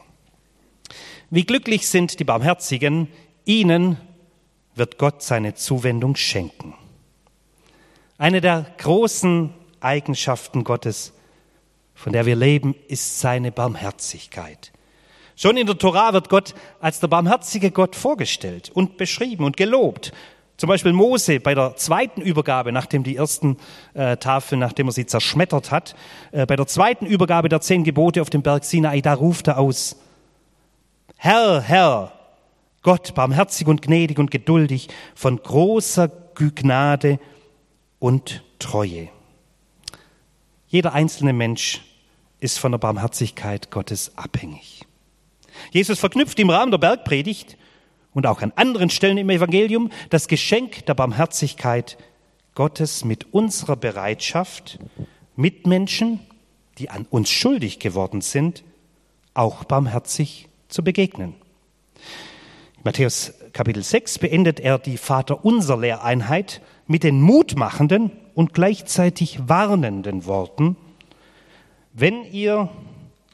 Wie 1.29 1.45
glücklich 1.45 1.87
sind 1.87 2.19
die 2.19 2.23
Barmherzigen, 2.23 3.09
ihnen 3.45 3.97
wird 4.73 4.97
Gott 4.97 5.21
seine 5.21 5.53
Zuwendung 5.53 6.15
schenken. 6.15 6.73
Eine 8.21 8.39
der 8.39 8.67
großen 8.77 9.51
Eigenschaften 9.79 10.63
Gottes, 10.63 11.11
von 11.95 12.13
der 12.13 12.27
wir 12.27 12.35
leben, 12.35 12.75
ist 12.87 13.19
seine 13.19 13.51
Barmherzigkeit. 13.51 14.71
Schon 15.35 15.57
in 15.57 15.65
der 15.65 15.79
Tora 15.79 16.13
wird 16.13 16.29
Gott 16.29 16.53
als 16.79 16.99
der 16.99 17.07
barmherzige 17.07 17.71
Gott 17.71 17.95
vorgestellt 17.95 18.69
und 18.71 18.97
beschrieben 18.97 19.43
und 19.43 19.57
gelobt. 19.57 20.13
Zum 20.57 20.67
Beispiel 20.69 20.93
Mose 20.93 21.39
bei 21.39 21.55
der 21.55 21.75
zweiten 21.77 22.21
Übergabe, 22.21 22.71
nachdem 22.71 23.01
die 23.01 23.15
ersten 23.15 23.57
äh, 23.95 24.17
Tafeln, 24.17 24.59
nachdem 24.59 24.89
er 24.89 24.91
sie 24.91 25.07
zerschmettert 25.07 25.71
hat, 25.71 25.95
äh, 26.31 26.45
bei 26.45 26.55
der 26.55 26.67
zweiten 26.67 27.07
Übergabe 27.07 27.49
der 27.49 27.61
zehn 27.61 27.83
Gebote 27.83 28.21
auf 28.21 28.29
dem 28.29 28.43
Berg 28.43 28.65
Sinai, 28.65 29.01
da 29.01 29.15
ruft 29.15 29.47
er 29.47 29.57
aus, 29.57 29.95
Herr, 31.17 31.59
Herr, 31.61 32.11
Gott, 32.83 33.15
barmherzig 33.15 33.65
und 33.65 33.81
gnädig 33.81 34.19
und 34.19 34.29
geduldig, 34.29 34.89
von 35.15 35.41
großer 35.41 36.11
Gnade 36.35 37.19
und 38.01 38.43
Treue. 38.57 39.09
Jeder 40.67 40.93
einzelne 40.93 41.33
Mensch 41.33 41.81
ist 42.39 42.57
von 42.57 42.71
der 42.71 42.79
Barmherzigkeit 42.79 43.69
Gottes 43.69 44.17
abhängig. 44.17 44.85
Jesus 45.71 45.99
verknüpft 45.99 46.39
im 46.39 46.49
Rahmen 46.49 46.71
der 46.71 46.79
Bergpredigt 46.79 47.57
und 48.13 48.25
auch 48.25 48.41
an 48.41 48.53
anderen 48.55 48.89
Stellen 48.89 49.19
im 49.19 49.29
Evangelium 49.29 49.91
das 50.09 50.27
Geschenk 50.27 50.85
der 50.87 50.95
Barmherzigkeit 50.95 51.97
Gottes 52.55 53.05
mit 53.05 53.33
unserer 53.33 53.75
Bereitschaft, 53.75 54.79
Mitmenschen, 55.35 56.19
die 56.79 56.89
an 56.89 57.05
uns 57.09 57.29
schuldig 57.29 57.79
geworden 57.79 58.21
sind, 58.21 58.63
auch 59.35 59.63
barmherzig 59.63 60.47
zu 60.69 60.83
begegnen. 60.83 61.35
In 62.77 62.81
Matthäus 62.83 63.33
Kapitel 63.53 63.83
6 63.83 64.17
beendet 64.17 64.59
er 64.59 64.79
die 64.79 64.97
Vaterunser 64.97 65.77
Lehreinheit 65.77 66.61
mit 66.91 67.03
den 67.03 67.21
mutmachenden 67.21 68.11
und 68.35 68.53
gleichzeitig 68.53 69.47
warnenden 69.47 70.25
Worten, 70.25 70.75
wenn 71.93 72.25
ihr 72.25 72.69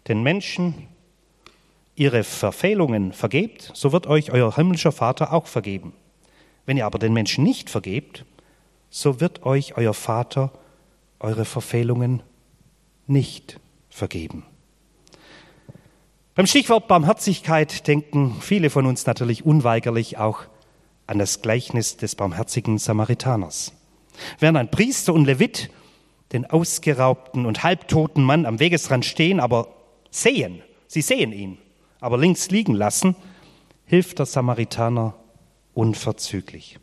den 0.08 0.22
Menschen 0.22 0.88
ihre 1.96 2.24
Verfehlungen 2.24 3.13
vergebt, 3.13 3.72
so 3.74 3.91
wird 3.91 4.06
euch 4.06 4.32
euer 4.32 4.56
himmlischer 4.56 4.91
Vater 4.91 5.34
auch 5.34 5.48
vergeben. 5.48 5.93
Wenn 6.67 6.78
ihr 6.78 6.86
aber 6.86 7.00
den 7.00 7.13
Menschen 7.13 7.43
nicht 7.43 7.72
vergebt, 7.72 8.26
so 8.91 9.20
wird 9.20 9.43
euch 9.43 9.76
euer 9.76 9.96
Vater 9.96 10.52
eure 11.20 11.43
Verfehlungen 11.43 12.22
nicht 13.08 13.60
vergeben. 13.89 14.43
Beim 16.36 16.46
Stichwort 16.46 16.88
Barmherzigkeit 16.88 17.88
denken 17.88 18.36
viele 18.39 18.70
von 18.70 18.86
uns 18.86 19.08
natürlich 19.08 19.43
unweigerlich 19.43 20.20
auch 20.20 20.43
an 21.08 21.20
das 21.20 21.41
Gleichnis 21.41 21.98
des 21.98 22.15
barmherzigen 22.15 22.78
Samaritaners. 22.78 23.74
Während 24.39 24.58
ein 24.58 24.72
Priester 24.72 25.13
und 25.13 25.26
Levit 25.26 25.70
den 26.34 26.46
ausgeraubten 26.46 27.46
und 27.46 27.63
halbtoten 27.63 28.24
Mann 28.24 28.46
am 28.46 28.60
Wegesrand 28.60 29.06
stehen, 29.06 29.39
aber 29.39 29.70
sehen, 30.12 30.62
sie 30.88 31.02
sehen 31.02 31.32
ihn, 31.32 31.58
aber 32.02 32.17
links 32.17 32.50
liegen 32.50 32.74
lassen, 32.74 33.15
hilft 33.86 34.20
der 34.20 34.26
Samaritaner 34.26 35.15
unverzüglich. 35.74 36.80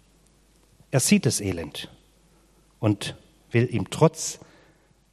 Er 0.91 1.01
sieht 1.01 1.27
das 1.27 1.41
Elend 1.41 1.91
und 2.81 3.17
will 3.51 3.69
ihm 3.71 3.91
trotz 3.91 4.39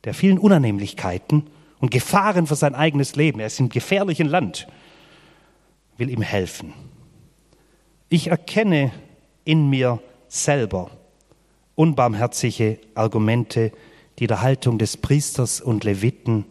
der 0.04 0.13
vielen 0.13 0.38
Unannehmlichkeiten 0.38 1.47
und 1.80 1.91
Gefahren 1.91 2.47
für 2.47 2.56
sein 2.56 2.76
eigenes 2.76 3.15
Leben, 3.15 3.39
er 3.39 3.47
ist 3.47 3.60
im 3.60 3.69
gefährlichen 3.69 4.28
Land, 4.28 4.67
will 5.97 6.10
ihm 6.10 6.21
helfen. 6.21 6.74
Ich 8.13 8.28
erkenne 8.28 8.91
in 9.45 9.69
mir 9.69 10.02
selber 10.28 10.91
unbarmherzige 11.76 12.78
Argumente, 12.93 13.71
die 14.19 14.28
der 14.28 14.41
Haltung 14.41 14.78
des 14.78 14.97
Priesters 14.97 15.62
und 15.62 15.86
Leviten 15.86 16.43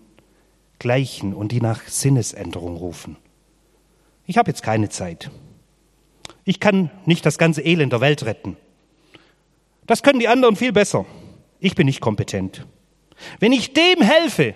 gleichen 0.79 1.35
und 1.35 1.53
die 1.53 1.61
nach 1.61 1.83
Sinnesänderung 1.87 2.77
rufen. 2.77 3.19
Ich 4.25 4.39
habe 4.39 4.51
jetzt 4.51 4.63
keine 4.63 4.89
Zeit. 4.89 5.31
Ich 6.45 6.61
kann 6.61 6.91
nicht 7.05 7.27
das 7.27 7.37
ganze 7.37 7.61
Elend 7.61 7.93
der 7.93 8.01
Welt 8.01 8.25
retten. 8.25 8.57
Das 9.87 10.03
können 10.03 10.19
die 10.19 10.29
anderen 10.29 10.57
viel 10.57 10.73
besser. 10.73 11.05
Ich 11.59 11.75
bin 11.75 11.85
nicht 11.85 12.01
kompetent. 12.01 12.67
Wenn 13.39 13.53
ich 13.53 13.75
dem 13.75 14.01
helfe, 14.01 14.55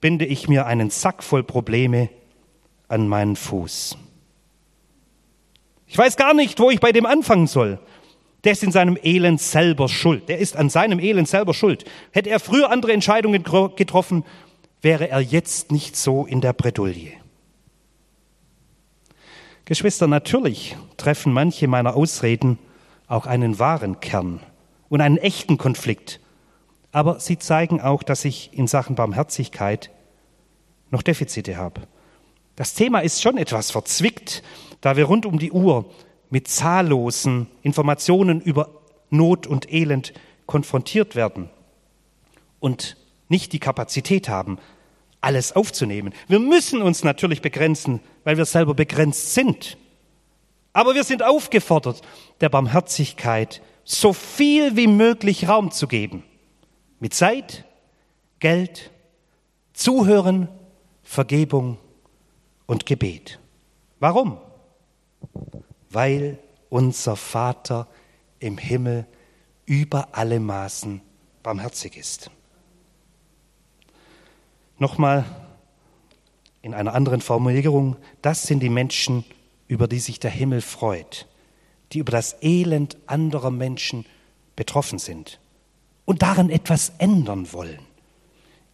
binde 0.00 0.26
ich 0.26 0.48
mir 0.48 0.66
einen 0.66 0.90
Sack 0.90 1.22
voll 1.22 1.44
Probleme 1.44 2.08
an 2.88 3.06
meinen 3.06 3.36
Fuß. 3.36 3.96
Ich 5.92 5.98
weiß 5.98 6.16
gar 6.16 6.32
nicht, 6.32 6.58
wo 6.58 6.70
ich 6.70 6.80
bei 6.80 6.90
dem 6.90 7.04
anfangen 7.04 7.46
soll. 7.46 7.78
Der 8.44 8.52
ist 8.52 8.62
in 8.62 8.72
seinem 8.72 8.98
Elend 9.02 9.42
selber 9.42 9.90
schuld. 9.90 10.26
Der 10.30 10.38
ist 10.38 10.56
an 10.56 10.70
seinem 10.70 10.98
Elend 10.98 11.28
selber 11.28 11.52
schuld. 11.52 11.84
Hätte 12.12 12.30
er 12.30 12.40
früher 12.40 12.70
andere 12.70 12.94
Entscheidungen 12.94 13.44
getroffen, 13.76 14.24
wäre 14.80 15.10
er 15.10 15.20
jetzt 15.20 15.70
nicht 15.70 15.94
so 15.94 16.24
in 16.24 16.40
der 16.40 16.54
Bredouille. 16.54 17.12
Geschwister, 19.66 20.06
natürlich 20.06 20.78
treffen 20.96 21.30
manche 21.30 21.68
meiner 21.68 21.94
Ausreden 21.94 22.58
auch 23.06 23.26
einen 23.26 23.58
wahren 23.58 24.00
Kern 24.00 24.40
und 24.88 25.02
einen 25.02 25.18
echten 25.18 25.58
Konflikt, 25.58 26.20
aber 26.90 27.20
sie 27.20 27.38
zeigen 27.38 27.82
auch, 27.82 28.02
dass 28.02 28.24
ich 28.24 28.48
in 28.54 28.66
Sachen 28.66 28.96
Barmherzigkeit 28.96 29.90
noch 30.90 31.02
Defizite 31.02 31.58
habe. 31.58 31.82
Das 32.56 32.72
Thema 32.72 33.00
ist 33.00 33.20
schon 33.20 33.36
etwas 33.36 33.70
verzwickt, 33.70 34.42
da 34.82 34.96
wir 34.96 35.06
rund 35.06 35.24
um 35.24 35.38
die 35.38 35.52
Uhr 35.52 35.86
mit 36.28 36.48
zahllosen 36.48 37.46
Informationen 37.62 38.42
über 38.42 38.68
Not 39.08 39.46
und 39.46 39.72
Elend 39.72 40.12
konfrontiert 40.44 41.16
werden 41.16 41.48
und 42.60 42.96
nicht 43.28 43.52
die 43.52 43.58
Kapazität 43.58 44.28
haben, 44.28 44.58
alles 45.22 45.54
aufzunehmen. 45.54 46.12
Wir 46.28 46.40
müssen 46.40 46.82
uns 46.82 47.04
natürlich 47.04 47.40
begrenzen, 47.40 48.00
weil 48.24 48.36
wir 48.36 48.44
selber 48.44 48.74
begrenzt 48.74 49.34
sind. 49.34 49.78
Aber 50.72 50.94
wir 50.94 51.04
sind 51.04 51.22
aufgefordert, 51.22 52.02
der 52.40 52.48
Barmherzigkeit 52.48 53.62
so 53.84 54.12
viel 54.12 54.76
wie 54.76 54.88
möglich 54.88 55.48
Raum 55.48 55.70
zu 55.70 55.86
geben. 55.86 56.24
Mit 56.98 57.14
Zeit, 57.14 57.64
Geld, 58.40 58.90
Zuhören, 59.74 60.48
Vergebung 61.02 61.78
und 62.66 62.86
Gebet. 62.86 63.38
Warum? 64.00 64.38
Weil 65.90 66.38
unser 66.68 67.16
Vater 67.16 67.88
im 68.38 68.58
Himmel 68.58 69.06
über 69.66 70.08
alle 70.12 70.40
Maßen 70.40 71.00
barmherzig 71.42 71.96
ist. 71.96 72.30
Nochmal 74.78 75.24
in 76.62 76.74
einer 76.74 76.94
anderen 76.94 77.20
Formulierung, 77.20 77.96
das 78.20 78.44
sind 78.44 78.60
die 78.60 78.68
Menschen, 78.68 79.24
über 79.68 79.88
die 79.88 80.00
sich 80.00 80.20
der 80.20 80.30
Himmel 80.30 80.60
freut, 80.60 81.28
die 81.92 81.98
über 81.98 82.12
das 82.12 82.36
Elend 82.42 82.96
anderer 83.06 83.50
Menschen 83.50 84.06
betroffen 84.56 84.98
sind 84.98 85.40
und 86.04 86.22
daran 86.22 86.50
etwas 86.50 86.92
ändern 86.98 87.52
wollen. 87.52 87.80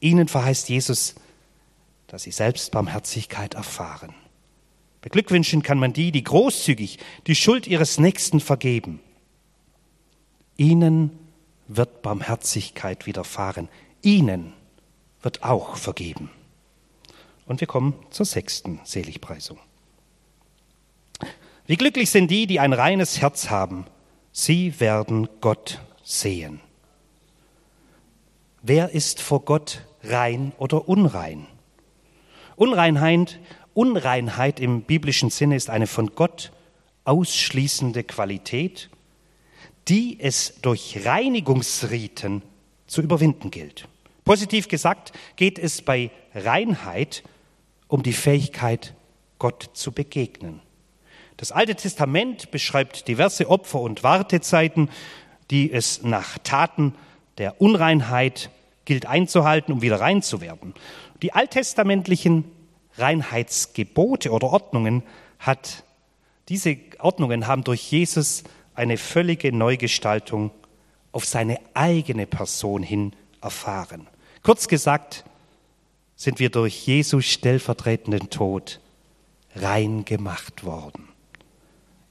Ihnen 0.01 0.29
verheißt 0.29 0.69
Jesus, 0.69 1.15
dass 2.07 2.23
sie 2.23 2.31
selbst 2.31 2.73
Barmherzigkeit 2.73 3.55
erfahren. 3.55 4.15
Beglückwünschen 5.01 5.63
kann 5.63 5.79
man 5.79 5.93
die, 5.93 6.13
die 6.13 6.25
großzügig 6.25 6.99
die 7.27 7.35
Schuld 7.35 7.67
ihres 7.67 7.99
Nächsten 7.99 8.41
vergeben. 8.41 9.01
Ihnen 10.57 11.17
wird 11.69 12.03
Barmherzigkeit 12.03 13.07
widerfahren. 13.07 13.69
Ihnen 14.03 14.53
wird 15.23 15.43
auch 15.43 15.77
vergeben. 15.77 16.31
Und 17.47 17.61
wir 17.61 17.69
kommen 17.69 17.95
zur 18.11 18.27
sechsten 18.27 18.81
Seligpreisung. 18.85 19.59
Wie 21.67 21.77
glücklich 21.77 22.11
sind 22.11 22.31
die, 22.31 22.47
die 22.47 22.61
ein 22.61 22.73
reines 22.73 23.21
Herz 23.21 23.51
haben. 23.51 23.87
Sie 24.33 24.81
werden 24.81 25.29
Gott 25.41 25.81
sehen. 26.03 26.61
Wer 28.63 28.91
ist 28.91 29.21
vor 29.21 29.45
Gott 29.45 29.85
rein 30.03 30.53
oder 30.59 30.89
unrein? 30.89 31.47
Unreinheit, 32.57 33.39
Unreinheit 33.79 34.59
im 34.59 34.83
biblischen 34.83 35.31
Sinne 35.31 35.55
ist 35.55 35.71
eine 35.71 35.87
von 35.87 36.17
Gott 36.17 36.51
ausschließende 37.05 38.03
Qualität, 38.03 38.91
die 39.87 40.19
es 40.19 40.61
durch 40.63 41.07
Reinigungsriten 41.07 42.43
zu 42.89 43.03
überwinden 43.03 43.53
gilt. 43.53 43.87
Positiv 44.25 44.67
gesagt 44.67 45.13
geht 45.37 45.61
es 45.61 45.81
bei 45.81 46.11
Reinheit 46.35 47.23
um 47.87 48.03
die 48.03 48.13
Fähigkeit, 48.13 48.95
Gott 49.39 49.71
zu 49.75 49.93
begegnen. 49.93 50.61
Das 51.37 51.53
Alte 51.53 51.77
Testament 51.77 52.51
beschreibt 52.51 53.07
diverse 53.07 53.49
Opfer- 53.49 53.81
und 53.81 54.03
Wartezeiten, 54.03 54.91
die 55.53 55.73
es 55.73 56.03
nach 56.03 56.39
Taten 56.39 56.97
der 57.39 57.61
Unreinheit 57.61 58.51
gilt 58.87 59.07
einzuhalten, 59.07 59.73
um 59.73 59.83
wieder 59.83 60.01
rein 60.01 60.21
zu 60.21 60.41
werden. 60.41 60.75
Die 61.23 61.33
alttestamentlichen 61.33 62.58
Reinheitsgebote 62.99 64.31
oder 64.31 64.49
Ordnungen 64.49 65.03
hat, 65.39 65.85
diese 66.49 66.77
Ordnungen 66.99 67.47
haben 67.47 67.65
durch 67.65 67.91
Jesus 67.91 68.45
eine 68.75 68.97
völlige 68.97 69.53
Neugestaltung 69.53 70.51
auf 71.13 71.25
seine 71.25 71.59
eigene 71.75 72.27
Person 72.27 72.83
hin 72.83 73.13
erfahren. 73.41 74.07
Kurz 74.43 74.69
gesagt, 74.69 75.25
sind 76.17 76.39
wir 76.39 76.51
durch 76.51 76.87
Jesus 76.87 77.27
stellvertretenden 77.27 78.31
Tod 78.31 78.81
rein 79.55 80.05
gemacht 80.05 80.65
worden. 80.65 81.09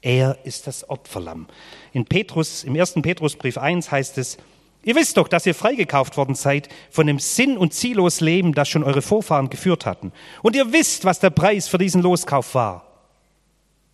Er 0.00 0.38
ist 0.44 0.66
das 0.66 0.88
Opferlamm. 0.88 1.46
In 1.92 2.04
Petrus, 2.06 2.64
im 2.64 2.76
ersten 2.76 3.02
Petrusbrief 3.02 3.58
1 3.58 3.90
heißt 3.90 4.18
es, 4.18 4.38
ihr 4.82 4.94
wisst 4.94 5.16
doch, 5.16 5.28
dass 5.28 5.46
ihr 5.46 5.54
freigekauft 5.54 6.16
worden 6.16 6.34
seid 6.34 6.68
von 6.90 7.06
dem 7.06 7.18
sinn- 7.18 7.58
und 7.58 7.74
ziellos 7.74 8.20
Leben, 8.20 8.54
das 8.54 8.68
schon 8.68 8.84
eure 8.84 9.02
Vorfahren 9.02 9.50
geführt 9.50 9.86
hatten. 9.86 10.12
Und 10.42 10.56
ihr 10.56 10.72
wisst, 10.72 11.04
was 11.04 11.20
der 11.20 11.30
Preis 11.30 11.68
für 11.68 11.78
diesen 11.78 12.02
Loskauf 12.02 12.54
war. 12.54 12.86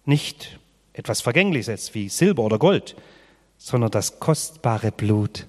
Nicht 0.04 0.58
etwas 0.92 1.20
Vergängliches 1.20 1.94
wie 1.94 2.08
Silber 2.08 2.42
oder 2.42 2.58
Gold, 2.58 2.96
sondern 3.58 3.90
das 3.90 4.20
kostbare 4.20 4.92
Blut 4.92 5.46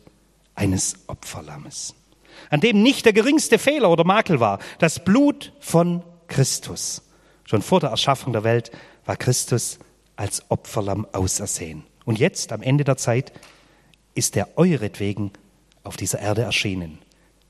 eines 0.55 0.95
Opferlammes, 1.07 1.95
an 2.49 2.61
dem 2.61 2.81
nicht 2.81 3.05
der 3.05 3.13
geringste 3.13 3.59
Fehler 3.59 3.89
oder 3.89 4.03
Makel 4.03 4.39
war, 4.39 4.59
das 4.79 5.03
Blut 5.03 5.51
von 5.59 6.03
Christus. 6.27 7.01
Schon 7.43 7.61
vor 7.61 7.79
der 7.79 7.89
Erschaffung 7.89 8.33
der 8.33 8.43
Welt 8.43 8.71
war 9.05 9.17
Christus 9.17 9.79
als 10.15 10.49
Opferlamm 10.49 11.05
ausersehen. 11.11 11.83
Und 12.05 12.19
jetzt, 12.19 12.51
am 12.51 12.61
Ende 12.61 12.83
der 12.83 12.97
Zeit, 12.97 13.33
ist 14.15 14.36
er 14.36 14.58
euretwegen 14.58 15.32
auf 15.84 15.97
dieser 15.97 16.19
Erde 16.19 16.41
erschienen. 16.41 16.97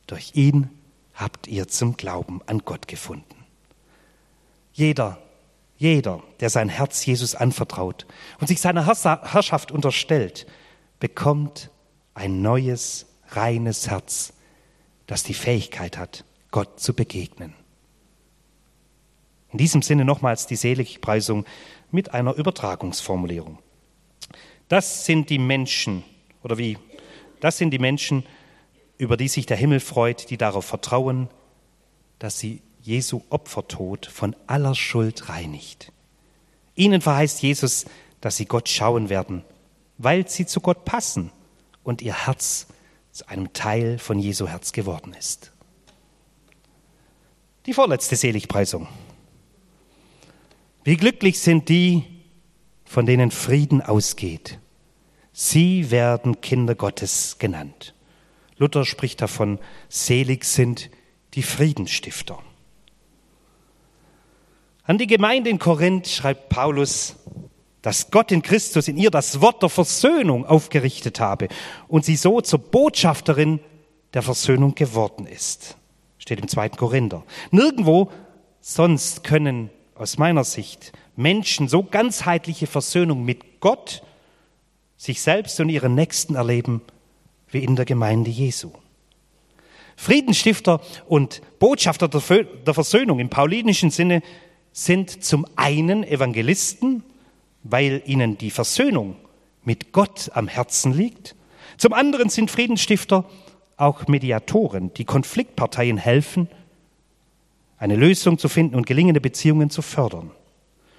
Durch 0.08 0.32
ihn 0.36 0.70
habt 1.14 1.48
ihr 1.48 1.68
zum 1.68 1.96
Glauben 1.96 2.42
an 2.48 2.60
Gott 2.66 2.88
gefunden. 2.88 3.46
Jeder, 4.74 5.18
jeder, 5.78 6.22
der 6.42 6.50
sein 6.50 6.68
Herz 6.68 7.06
Jesus 7.06 7.36
anvertraut 7.36 8.06
und 8.40 8.48
sich 8.48 8.60
seiner 8.60 8.86
Herrschaft 8.86 9.72
unterstellt, 9.72 10.46
bekommt 11.00 11.70
ein 12.14 12.42
neues, 12.42 13.06
reines 13.30 13.90
Herz, 13.90 14.34
das 15.08 15.24
die 15.24 15.34
Fähigkeit 15.34 15.98
hat, 15.98 16.26
Gott 16.52 16.80
zu 16.80 16.94
begegnen. 16.94 17.54
In 19.52 19.60
diesem 19.60 19.82
Sinne 19.82 20.04
nochmals 20.04 20.48
die 20.48 20.56
Seligpreisung 20.58 21.46
mit 21.92 22.14
einer 22.14 22.34
Übertragungsformulierung. 22.34 23.60
Das 24.68 25.06
sind 25.06 25.30
die 25.30 25.40
Menschen, 25.40 26.04
oder 26.46 26.60
wie? 26.60 26.78
Das 27.40 27.58
sind 27.58 27.72
die 27.72 27.80
Menschen, 27.80 28.24
über 29.00 29.18
die 29.18 29.28
sich 29.28 29.48
der 29.48 29.58
Himmel 29.58 29.80
freut, 29.80 30.30
die 30.30 30.38
darauf 30.38 30.64
vertrauen, 30.64 31.28
dass 32.20 32.40
sie 32.40 32.62
Jesu 32.82 33.24
Opfertod 33.32 34.06
von 34.06 34.36
aller 34.46 34.76
Schuld 34.76 35.28
reinigt. 35.28 35.92
Ihnen 36.76 37.02
verheißt 37.02 37.42
Jesus, 37.42 37.86
dass 38.22 38.38
sie 38.38 38.46
Gott 38.46 38.70
schauen 38.70 39.10
werden, 39.10 39.44
weil 39.98 40.28
sie 40.28 40.46
zu 40.46 40.62
Gott 40.62 40.86
passen 40.86 41.32
und 41.84 42.04
ihr 42.04 42.28
Herz 42.28 42.68
zu 43.12 43.28
einem 43.28 43.52
Teil 43.54 43.98
von 43.98 44.20
Jesu 44.20 44.48
Herz 44.48 44.72
geworden 44.72 45.16
ist. 45.18 45.52
Die 47.66 47.74
vorletzte 47.74 48.16
Seligpreisung. 48.16 48.88
Wie 50.84 50.96
glücklich 50.96 51.40
sind 51.40 51.70
die, 51.70 52.04
von 52.86 53.08
denen 53.08 53.32
Frieden 53.32 53.82
ausgeht. 53.82 54.60
Sie 55.38 55.92
werden 55.92 56.40
Kinder 56.40 56.76
Gottes 56.76 57.40
genannt. 57.40 57.94
Luther 58.56 58.86
spricht 58.86 59.20
davon, 59.22 59.60
selig 59.90 60.46
sind 60.46 60.90
die 61.34 61.44
Friedensstifter. 61.44 62.40
An 64.86 64.98
die 64.98 65.08
Gemeinde 65.08 65.50
in 65.50 65.60
Korinth 65.60 66.08
schreibt 66.08 66.48
Paulus, 66.48 67.18
dass 67.82 68.12
Gott 68.12 68.32
in 68.32 68.44
Christus 68.44 68.88
in 68.88 68.96
ihr 68.96 69.12
das 69.12 69.42
Wort 69.42 69.62
der 69.62 69.68
Versöhnung 69.68 70.46
aufgerichtet 70.46 71.20
habe 71.20 71.50
und 71.90 72.06
sie 72.06 72.16
so 72.16 72.40
zur 72.40 72.60
Botschafterin 72.60 73.60
der 74.14 74.22
Versöhnung 74.22 74.74
geworden 74.74 75.28
ist. 75.28 75.76
Steht 76.18 76.40
im 76.40 76.48
zweiten 76.48 76.78
Korinther. 76.78 77.26
Nirgendwo 77.52 78.10
sonst 78.62 79.26
können 79.26 79.70
aus 79.96 80.18
meiner 80.18 80.46
Sicht 80.46 80.94
Menschen 81.18 81.68
so 81.68 81.84
ganzheitliche 81.84 82.68
Versöhnung 82.68 83.26
mit 83.26 83.60
Gott, 83.60 84.02
sich 84.98 85.22
selbst 85.22 85.60
und 85.60 85.70
ihren 85.70 85.96
Nächsten 85.96 86.36
erleben 86.36 86.82
wie 87.50 87.64
in 87.64 87.76
der 87.76 87.86
Gemeinde 87.86 88.30
Jesu. 88.30 88.72
Friedensstifter 89.96 90.82
und 91.08 91.42
Botschafter 91.60 92.08
der 92.10 92.74
Versöhnung 92.74 93.20
im 93.20 93.30
paulinischen 93.30 93.92
Sinne 93.92 94.22
sind 94.74 95.24
zum 95.24 95.46
einen 95.56 96.04
Evangelisten, 96.04 97.04
weil 97.64 98.02
ihnen 98.06 98.38
die 98.38 98.52
Versöhnung 98.52 99.16
mit 99.64 99.94
Gott 99.94 100.32
am 100.34 100.48
Herzen 100.48 100.94
liegt. 100.94 101.36
Zum 101.78 101.94
anderen 101.94 102.30
sind 102.30 102.52
Friedensstifter 102.52 103.26
auch 103.78 104.08
Mediatoren, 104.08 104.94
die 104.94 105.06
Konfliktparteien 105.06 105.98
helfen, 105.98 106.50
eine 107.78 107.96
Lösung 107.96 108.38
zu 108.38 108.48
finden 108.50 108.76
und 108.76 108.86
gelingende 108.86 109.22
Beziehungen 109.22 109.70
zu 109.70 109.82
fördern. 109.82 110.32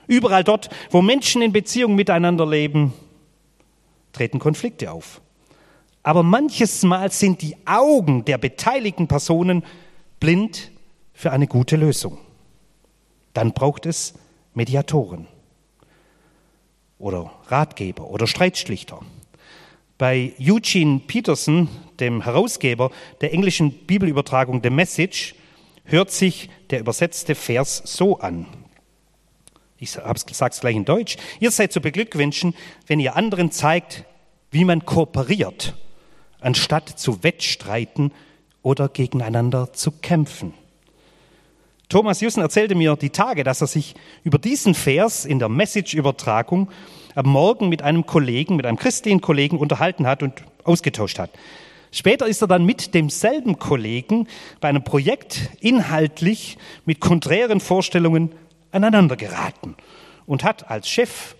Überall 0.06 0.44
dort, 0.44 0.70
wo 0.90 1.02
Menschen 1.02 1.42
in 1.42 1.52
Beziehung 1.52 1.94
miteinander 1.94 2.46
leben, 2.46 2.92
treten 4.16 4.38
Konflikte 4.38 4.90
auf. 4.90 5.20
Aber 6.02 6.22
manches 6.22 6.82
Mal 6.82 7.12
sind 7.12 7.42
die 7.42 7.56
Augen 7.66 8.24
der 8.24 8.38
beteiligten 8.38 9.08
Personen 9.08 9.64
blind 10.20 10.70
für 11.12 11.32
eine 11.32 11.46
gute 11.46 11.76
Lösung. 11.76 12.18
Dann 13.34 13.52
braucht 13.52 13.86
es 13.86 14.14
Mediatoren 14.54 15.26
oder 16.98 17.32
Ratgeber 17.48 18.08
oder 18.08 18.26
Streitschlichter. 18.26 19.00
Bei 19.98 20.32
Eugene 20.40 21.00
Peterson, 21.06 21.68
dem 22.00 22.22
Herausgeber 22.22 22.90
der 23.20 23.32
englischen 23.32 23.72
Bibelübertragung 23.86 24.60
The 24.62 24.70
Message, 24.70 25.34
hört 25.84 26.10
sich 26.10 26.48
der 26.70 26.80
übersetzte 26.80 27.34
Vers 27.34 27.82
so 27.84 28.18
an. 28.18 28.46
Ich 29.78 29.90
sage 29.90 30.14
es 30.14 30.60
gleich 30.60 30.76
in 30.76 30.84
Deutsch. 30.84 31.16
Ihr 31.38 31.50
seid 31.50 31.72
zu 31.72 31.80
beglückwünschen, 31.80 32.54
wenn 32.86 32.98
ihr 32.98 33.14
anderen 33.14 33.50
zeigt, 33.50 34.04
wie 34.50 34.64
man 34.64 34.86
kooperiert, 34.86 35.74
anstatt 36.40 36.88
zu 36.88 37.22
Wettstreiten 37.22 38.12
oder 38.62 38.88
gegeneinander 38.88 39.72
zu 39.72 39.90
kämpfen. 39.92 40.54
Thomas 41.88 42.20
Jussen 42.20 42.40
erzählte 42.40 42.74
mir 42.74 42.96
die 42.96 43.10
Tage, 43.10 43.44
dass 43.44 43.60
er 43.60 43.66
sich 43.66 43.94
über 44.24 44.38
diesen 44.38 44.74
Vers 44.74 45.24
in 45.24 45.38
der 45.38 45.48
Message-Übertragung 45.48 46.70
am 47.14 47.26
Morgen 47.26 47.68
mit 47.68 47.82
einem 47.82 48.06
Kollegen, 48.06 48.56
mit 48.56 48.66
einem 48.66 48.78
christlichen 48.78 49.20
Kollegen 49.20 49.58
unterhalten 49.58 50.06
hat 50.06 50.22
und 50.22 50.42
ausgetauscht 50.64 51.18
hat. 51.18 51.30
Später 51.92 52.26
ist 52.26 52.42
er 52.42 52.48
dann 52.48 52.64
mit 52.64 52.94
demselben 52.94 53.58
Kollegen 53.58 54.26
bei 54.60 54.68
einem 54.68 54.82
Projekt 54.82 55.50
inhaltlich 55.60 56.58
mit 56.84 56.98
konträren 57.00 57.60
Vorstellungen 57.60 58.32
aneinander 58.76 59.16
geraten 59.16 59.74
und 60.26 60.44
hat 60.44 60.70
als 60.70 60.88
Chef 60.88 61.34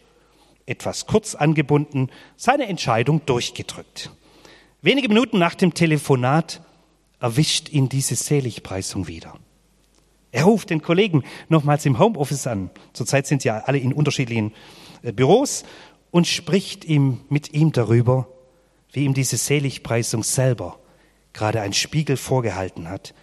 etwas 0.66 1.07
kurz 1.07 1.35
angebunden 1.35 2.11
seine 2.37 2.66
Entscheidung 2.66 3.25
durchgedrückt. 3.25 4.11
Wenige 4.83 5.09
Minuten 5.09 5.38
nach 5.38 5.55
dem 5.55 5.75
Telefonat 5.75 6.61
erwischt 7.20 7.68
ihn 7.70 7.88
diese 7.88 8.16
Seligpreisung 8.16 9.07
wieder. 9.07 9.35
Er 10.33 10.44
ruft 10.44 10.70
den 10.70 10.83
Kollegen 10.83 11.25
nochmals 11.49 11.87
im 11.87 11.99
Homeoffice 11.99 12.46
an. 12.46 12.70
Zurzeit 12.92 13.27
sind 13.27 13.44
ja 13.44 13.61
alle 13.61 13.79
in 13.79 13.92
unterschiedlichen 13.92 14.53
äh, 15.03 15.12
Büros 15.12 15.64
und 16.11 16.27
spricht 16.27 16.85
ihm 16.85 17.20
mit 17.29 17.55
ihm 17.55 17.72
darüber, 17.72 18.29
wie 18.92 19.05
ihm 19.05 19.14
diese 19.14 19.37
Seligpreisung 19.37 20.22
selber 20.22 20.79
gerade 21.33 21.61
ein 21.61 21.72
Spiegel 21.72 22.16
vorgehalten 22.16 22.88
hat 22.88 23.14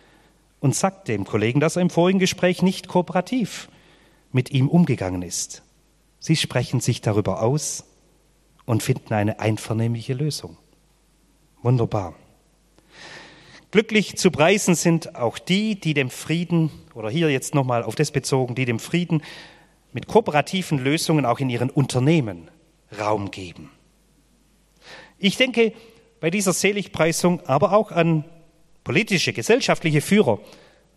und 0.60 0.76
sagt 0.76 1.08
dem 1.08 1.26
Kollegen, 1.26 1.60
dass 1.60 1.76
er 1.76 1.82
im 1.82 1.90
vorigen 1.90 2.20
Gespräch 2.20 2.62
nicht 2.62 2.88
kooperativ 2.88 3.70
mit 4.34 4.52
ihm 4.52 4.68
umgegangen 4.68 5.22
ist. 5.22 5.64
Sie 6.20 6.36
sprechen 6.36 6.82
sich 6.82 7.02
darüber 7.02 7.42
aus 7.42 7.86
und 8.66 8.84
finden 8.84 9.14
eine 9.14 9.40
einvernehmliche 9.40 10.14
Lösung. 10.14 10.58
Wunderbar. 11.62 12.16
Glücklich 13.72 14.18
zu 14.18 14.30
preisen 14.30 14.76
sind 14.76 15.16
auch 15.16 15.38
die, 15.38 15.80
die 15.80 15.94
dem 15.94 16.10
Frieden, 16.10 16.70
oder 16.94 17.10
hier 17.10 17.30
jetzt 17.32 17.56
nochmal 17.56 17.84
auf 17.84 17.96
das 17.96 18.12
bezogen, 18.12 18.54
die 18.54 18.66
dem 18.66 18.80
Frieden 18.80 19.24
mit 19.94 20.08
kooperativen 20.08 20.78
Lösungen 20.78 21.26
auch 21.26 21.40
in 21.40 21.50
ihren 21.50 21.70
Unternehmen 21.70 22.52
Raum 23.00 23.32
geben. 23.32 23.72
Ich 25.18 25.38
denke 25.38 25.74
bei 26.20 26.30
dieser 26.30 26.54
Seligpreisung 26.54 27.42
aber 27.48 27.74
auch 27.74 27.92
an 27.92 28.26
politische, 28.84 29.34
gesellschaftliche 29.34 30.02
Führer 30.02 30.40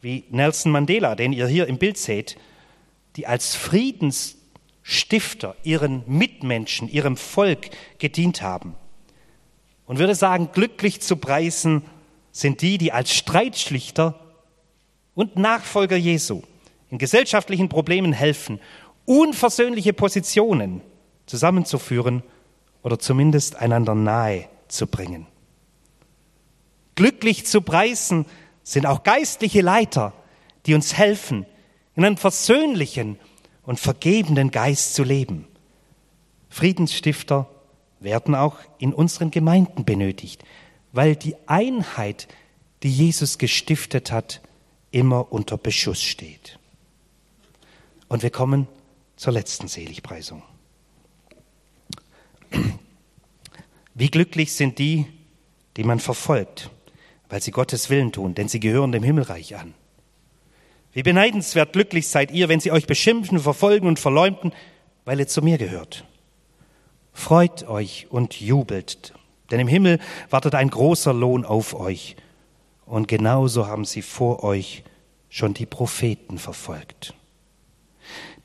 wie 0.03 0.25
Nelson 0.31 0.73
Mandela, 0.73 1.15
den 1.15 1.33
ihr 1.33 1.47
hier 1.47 1.67
im 1.67 1.79
Bild 1.79 1.97
seht, 1.97 2.37
die 3.17 3.27
als 3.27 3.55
Friedensstifter 3.55 5.57
ihren 5.63 6.05
Mitmenschen, 6.07 6.89
ihrem 6.89 7.17
Volk 7.17 7.71
gedient 7.99 8.43
haben. 8.43 8.75
Und 9.87 9.99
würde 9.99 10.15
sagen, 10.15 10.51
glücklich 10.53 11.01
zu 11.01 11.17
preisen 11.17 11.83
sind 12.33 12.61
die, 12.61 12.79
die 12.79 12.93
als 12.93 13.15
Streitschlichter 13.15 14.21
und 15.15 15.37
Nachfolger 15.37 15.97
Jesu 15.97 16.43
in 16.91 16.99
gesellschaftlichen 16.99 17.69
Problemen 17.69 18.13
helfen, 18.13 18.61
unversöhnliche 19.07 19.93
Positionen 19.93 20.83
zusammenzuführen 21.27 22.23
oder 22.83 22.99
zumindest 22.99 23.57
einander 23.57 23.95
nahe 23.95 24.49
zu 24.69 24.87
bringen. 24.87 25.27
Glücklich 26.95 27.47
zu 27.47 27.63
preisen 27.63 28.27
sind 28.63 28.87
auch 28.87 29.03
geistliche 29.03 29.61
Leiter, 29.61 30.13
die 30.67 30.75
uns 30.75 30.95
helfen, 30.95 31.47
in 31.97 32.05
einem 32.05 32.17
versöhnlichen 32.17 33.19
und 33.63 33.81
vergebenden 33.81 34.51
Geist 34.51 34.95
zu 34.95 35.03
leben. 35.03 35.47
Friedensstifter 36.51 37.49
werden 38.01 38.35
auch 38.35 38.59
in 38.79 38.93
unseren 38.93 39.31
Gemeinden 39.31 39.85
benötigt, 39.85 40.45
weil 40.93 41.17
die 41.17 41.35
Einheit, 41.47 42.29
die 42.83 42.91
Jesus 42.91 43.39
gestiftet 43.39 44.13
hat, 44.13 44.41
immer 44.91 45.33
unter 45.33 45.59
Beschuss 45.59 46.03
steht. 46.03 46.59
Und 48.09 48.23
wir 48.23 48.31
kommen 48.31 48.69
zur 49.17 49.33
letzten 49.33 49.67
Seligpreisung. 49.67 50.43
Wie 53.95 54.11
glücklich 54.11 54.53
sind 54.53 54.79
die, 54.79 55.07
die 55.77 55.85
man 55.85 56.01
verfolgt, 56.01 56.71
weil 57.29 57.43
sie 57.43 57.51
Gottes 57.51 57.91
Willen 57.91 58.13
tun, 58.13 58.35
denn 58.35 58.49
sie 58.49 58.61
gehören 58.61 58.93
dem 58.93 59.03
Himmelreich 59.03 59.57
an. 59.57 59.75
Wie 60.97 61.03
beneidenswert 61.03 61.75
glücklich 61.75 62.09
seid 62.09 62.31
ihr, 62.31 62.49
wenn 62.49 62.59
sie 62.59 62.73
euch 62.73 62.87
beschimpfen, 62.87 63.39
verfolgen 63.39 63.87
und 63.87 63.99
verleumden, 63.99 64.55
weil 65.05 65.21
ihr 65.21 65.29
zu 65.29 65.43
mir 65.43 65.59
gehört. 65.59 66.07
Freut 67.13 67.69
euch 67.69 68.07
und 68.09 68.41
jubelt, 68.41 69.13
denn 69.51 69.61
im 69.61 69.69
Himmel 69.69 69.99
wartet 70.31 70.55
ein 70.55 70.71
großer 70.71 71.13
Lohn 71.13 71.45
auf 71.45 71.75
euch. 71.75 72.17
Und 72.87 73.09
genauso 73.09 73.67
haben 73.67 73.85
sie 73.85 74.01
vor 74.01 74.43
euch 74.43 74.85
schon 75.29 75.53
die 75.53 75.67
Propheten 75.67 76.39
verfolgt. 76.39 77.13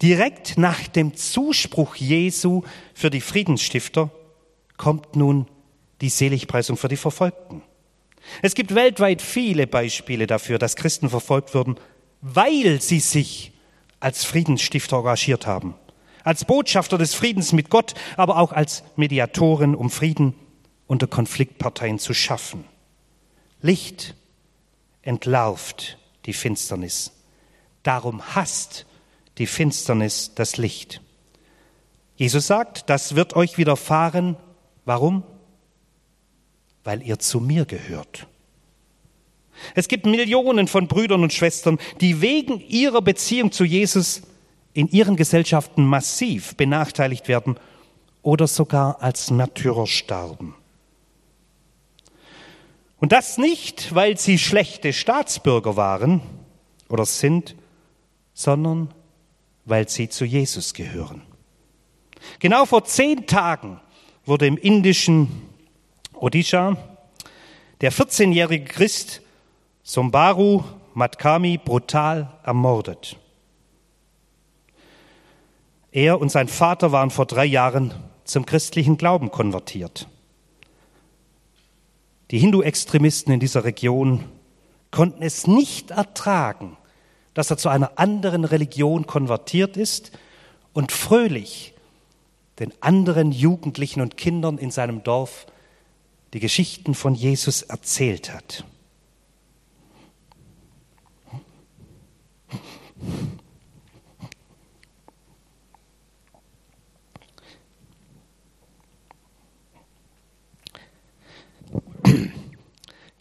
Direkt 0.01 0.57
nach 0.57 0.89
dem 0.89 1.15
Zuspruch 1.15 1.95
Jesu 1.95 2.63
für 2.93 3.09
die 3.09 3.21
Friedensstifter 3.21 4.11
kommt 4.75 5.15
nun 5.15 5.47
die 6.01 6.09
Seligpreisung 6.09 6.75
für 6.75 6.89
die 6.89 6.97
Verfolgten. 6.97 7.61
Es 8.41 8.55
gibt 8.55 8.75
weltweit 8.75 9.21
viele 9.21 9.67
Beispiele 9.67 10.27
dafür, 10.27 10.59
dass 10.59 10.75
Christen 10.75 11.09
verfolgt 11.09 11.55
wurden, 11.55 11.77
weil 12.21 12.81
sie 12.81 12.99
sich 12.99 13.51
als 13.99 14.23
Friedensstifter 14.23 14.97
engagiert 14.97 15.45
haben, 15.47 15.75
als 16.23 16.45
Botschafter 16.45 16.97
des 16.97 17.13
Friedens 17.13 17.51
mit 17.51 17.69
Gott, 17.69 17.93
aber 18.17 18.37
auch 18.37 18.51
als 18.51 18.83
Mediatoren, 18.95 19.75
um 19.75 19.89
Frieden 19.89 20.35
unter 20.87 21.07
Konfliktparteien 21.07 21.99
zu 21.99 22.13
schaffen. 22.13 22.65
Licht 23.61 24.15
entlarvt 25.01 25.97
die 26.25 26.33
Finsternis. 26.33 27.11
Darum 27.83 28.35
hasst 28.35 28.85
die 29.37 29.47
Finsternis 29.47 30.33
das 30.35 30.57
Licht. 30.57 31.01
Jesus 32.15 32.45
sagt, 32.45 32.89
das 32.89 33.15
wird 33.15 33.35
euch 33.35 33.57
widerfahren. 33.57 34.37
Warum? 34.85 35.23
Weil 36.83 37.01
ihr 37.01 37.17
zu 37.17 37.39
mir 37.39 37.65
gehört. 37.65 38.27
Es 39.75 39.87
gibt 39.87 40.05
Millionen 40.05 40.67
von 40.67 40.87
Brüdern 40.87 41.23
und 41.23 41.33
Schwestern, 41.33 41.77
die 41.99 42.21
wegen 42.21 42.59
ihrer 42.67 43.01
Beziehung 43.01 43.51
zu 43.51 43.63
Jesus 43.63 44.23
in 44.73 44.87
ihren 44.87 45.15
Gesellschaften 45.15 45.85
massiv 45.85 46.55
benachteiligt 46.55 47.27
werden 47.27 47.57
oder 48.21 48.47
sogar 48.47 49.01
als 49.01 49.31
Märtyrer 49.31 49.87
starben. 49.87 50.55
Und 52.97 53.11
das 53.11 53.37
nicht, 53.37 53.95
weil 53.95 54.17
sie 54.17 54.37
schlechte 54.37 54.93
Staatsbürger 54.93 55.75
waren 55.75 56.21
oder 56.87 57.05
sind, 57.05 57.55
sondern 58.33 58.93
weil 59.65 59.89
sie 59.89 60.07
zu 60.07 60.23
Jesus 60.23 60.73
gehören. 60.73 61.23
Genau 62.39 62.65
vor 62.65 62.83
zehn 62.85 63.25
Tagen 63.25 63.79
wurde 64.25 64.45
im 64.45 64.57
indischen 64.57 65.29
Odisha 66.13 66.77
der 67.81 67.91
14-jährige 67.91 68.65
Christ 68.65 69.21
Sombaru 69.83 70.63
Matkami 70.93 71.57
brutal 71.57 72.29
ermordet. 72.43 73.17
Er 75.91 76.19
und 76.19 76.29
sein 76.29 76.47
Vater 76.47 76.91
waren 76.91 77.09
vor 77.09 77.25
drei 77.25 77.45
Jahren 77.45 77.93
zum 78.23 78.45
christlichen 78.45 78.97
Glauben 78.97 79.31
konvertiert. 79.31 80.07
Die 82.31 82.39
Hindu-Extremisten 82.39 83.33
in 83.33 83.39
dieser 83.39 83.65
Region 83.65 84.23
konnten 84.89 85.21
es 85.21 85.47
nicht 85.47 85.91
ertragen, 85.91 86.77
dass 87.33 87.49
er 87.49 87.57
zu 87.57 87.69
einer 87.69 87.97
anderen 87.97 88.45
Religion 88.45 89.05
konvertiert 89.07 89.75
ist 89.77 90.11
und 90.73 90.91
fröhlich 90.91 91.73
den 92.59 92.73
anderen 92.81 93.31
Jugendlichen 93.31 94.01
und 94.01 94.17
Kindern 94.17 94.57
in 94.57 94.71
seinem 94.71 95.03
Dorf 95.03 95.45
die 96.33 96.39
Geschichten 96.39 96.93
von 96.93 97.15
Jesus 97.15 97.63
erzählt 97.63 98.33
hat. 98.33 98.63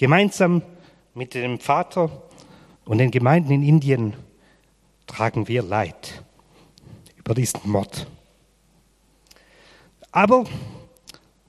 Gemeinsam 0.00 0.62
mit 1.12 1.34
dem 1.34 1.60
Vater 1.60 2.10
und 2.86 2.96
den 2.96 3.10
Gemeinden 3.10 3.52
in 3.52 3.62
Indien 3.62 4.16
tragen 5.06 5.46
wir 5.46 5.62
Leid 5.62 6.24
über 7.16 7.34
diesen 7.34 7.70
Mord. 7.70 8.06
Aber 10.10 10.46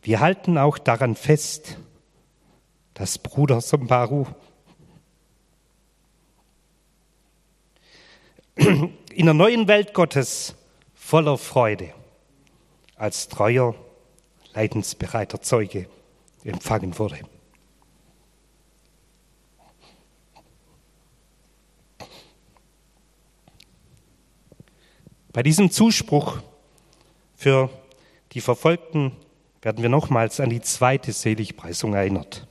wir 0.02 0.20
halten 0.20 0.58
auch 0.58 0.78
daran 0.78 1.16
fest, 1.16 1.78
dass 2.94 3.18
Bruder 3.20 3.62
Sombaru 3.62 4.26
in 8.56 8.92
der 9.16 9.34
neuen 9.34 9.70
Welt 9.70 9.94
Gottes 9.94 10.56
voller 10.94 11.38
Freude 11.38 11.94
als 12.98 13.30
treuer, 13.30 13.76
leidensbereiter 14.54 15.42
Zeuge 15.42 15.88
empfangen 16.44 17.00
wurde. 17.00 17.22
Bei 25.34 25.44
diesem 25.44 25.72
Zuspruch 25.72 26.40
für 27.36 27.70
die 28.34 28.42
Verfolgten 28.42 29.14
werden 29.62 29.82
wir 29.82 29.90
nochmals 29.90 30.42
an 30.42 30.50
die 30.50 30.62
zweite 30.62 31.14
Seligpreisung 31.14 31.94
erinnert, 31.94 32.48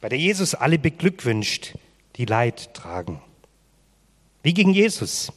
bei 0.00 0.08
der 0.08 0.18
Jesus 0.18 0.54
alle 0.54 0.78
beglückwünscht, 0.78 1.74
die 2.16 2.26
Leid 2.26 2.74
tragen. 2.74 3.20
Wie 4.44 4.54
ging 4.54 4.70
Jesus, 4.70 5.32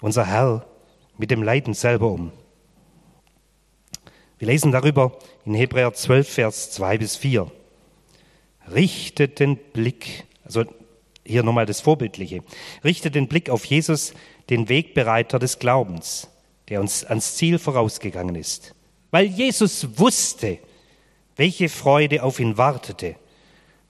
unser 0.00 0.26
Herr, 0.26 0.66
mit 1.16 1.30
dem 1.30 1.42
Leiden 1.42 1.72
selber 1.72 2.10
um? 2.10 2.32
Wir 4.38 4.48
lesen 4.48 4.72
darüber 4.72 5.18
in 5.46 5.54
Hebräer 5.54 5.94
12, 5.94 6.28
Vers 6.28 6.70
2 6.72 6.98
bis 6.98 7.16
4. 7.16 7.50
Richtet 8.74 9.40
den 9.40 9.56
Blick, 9.56 10.24
also 10.44 10.64
hier 11.26 11.42
nochmal 11.42 11.66
das 11.66 11.80
Vorbildliche, 11.80 12.42
richtet 12.84 13.14
den 13.14 13.28
Blick 13.28 13.50
auf 13.50 13.64
Jesus, 13.64 14.14
den 14.50 14.68
Wegbereiter 14.68 15.38
des 15.38 15.58
Glaubens, 15.58 16.28
der 16.68 16.80
uns 16.80 17.04
ans 17.04 17.36
Ziel 17.36 17.58
vorausgegangen 17.58 18.34
ist. 18.34 18.74
Weil 19.10 19.26
Jesus 19.26 19.98
wusste, 19.98 20.58
welche 21.36 21.68
Freude 21.68 22.22
auf 22.22 22.40
ihn 22.40 22.56
wartete, 22.56 23.16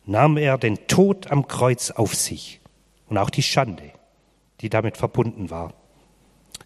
nahm 0.05 0.37
er 0.37 0.59
den 0.59 0.87
Tod 0.87 1.31
am 1.31 1.49
Kreuz 1.49 1.91
auf 1.91 2.15
sich 2.15 2.61
und 3.09 3.19
auch 3.19 3.31
die 3.31 3.43
Schande, 3.43 3.93
die 4.61 4.69
damit 4.69 4.97
verbunden 4.97 5.51
war, 5.51 5.75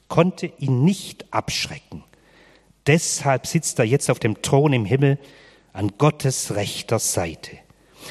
konnte 0.08 0.52
ihn 0.58 0.84
nicht 0.84 1.32
abschrecken. 1.32 2.04
Deshalb 2.86 3.46
sitzt 3.46 3.78
er 3.78 3.84
jetzt 3.84 4.10
auf 4.10 4.18
dem 4.18 4.42
Thron 4.42 4.72
im 4.72 4.84
Himmel 4.84 5.18
an 5.72 5.92
Gottes 5.98 6.54
rechter 6.54 6.98
Seite. 6.98 7.58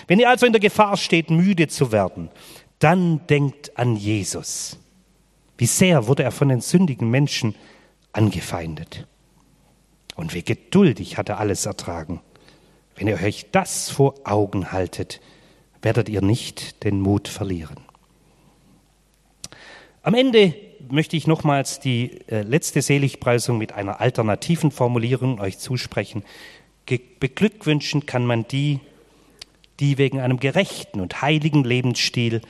Wenn 0.08 0.20
ihr 0.20 0.30
also 0.30 0.46
in 0.46 0.54
der 0.54 0.60
Gefahr 0.60 0.98
steht, 0.98 1.30
müde 1.30 1.68
zu 1.68 1.92
werden, 1.92 2.30
dann 2.80 3.26
denkt 3.28 3.78
an 3.78 3.96
Jesus. 3.96 4.78
Wie 5.58 5.66
sehr 5.66 6.08
wurde 6.08 6.24
er 6.24 6.32
von 6.32 6.50
den 6.50 6.62
sündigen 6.62 7.10
Menschen 7.10 7.56
angefeindet. 8.14 9.08
Und 10.16 10.34
wie 10.34 10.44
geduldig 10.44 11.18
hat 11.18 11.30
er 11.30 11.40
alles 11.40 11.66
ertragen. 11.66 12.22
Wenn 12.96 13.08
ihr 13.08 13.16
euch 13.22 13.48
das 13.52 13.90
vor 13.90 14.16
Augen 14.24 14.72
haltet, 14.72 15.22
werdet 15.82 16.10
ihr 16.10 16.22
nicht 16.22 16.84
den 16.84 17.00
Mut 17.00 17.28
verlieren. 17.28 17.78
Am 20.02 20.14
Ende 20.14 20.54
möchte 20.90 21.18
ich 21.18 21.28
nochmals 21.28 21.80
die 21.80 22.20
äh, 22.28 22.42
letzte 22.42 22.82
Seligpreisung 22.82 23.58
mit 23.58 23.74
einer 23.74 24.02
alternativen 24.02 24.72
Formulierung 24.72 25.40
euch 25.40 25.60
zusprechen. 25.60 26.24
Beglückwünschen 27.20 28.06
kann 28.06 28.26
man 28.26 28.48
die, 28.48 28.80
die 29.80 29.98
wegen 29.98 30.20
einem 30.20 30.40
gerechten 30.40 31.00
und 31.00 31.22
heiligen 31.22 31.64
Lebensstil 31.64 32.42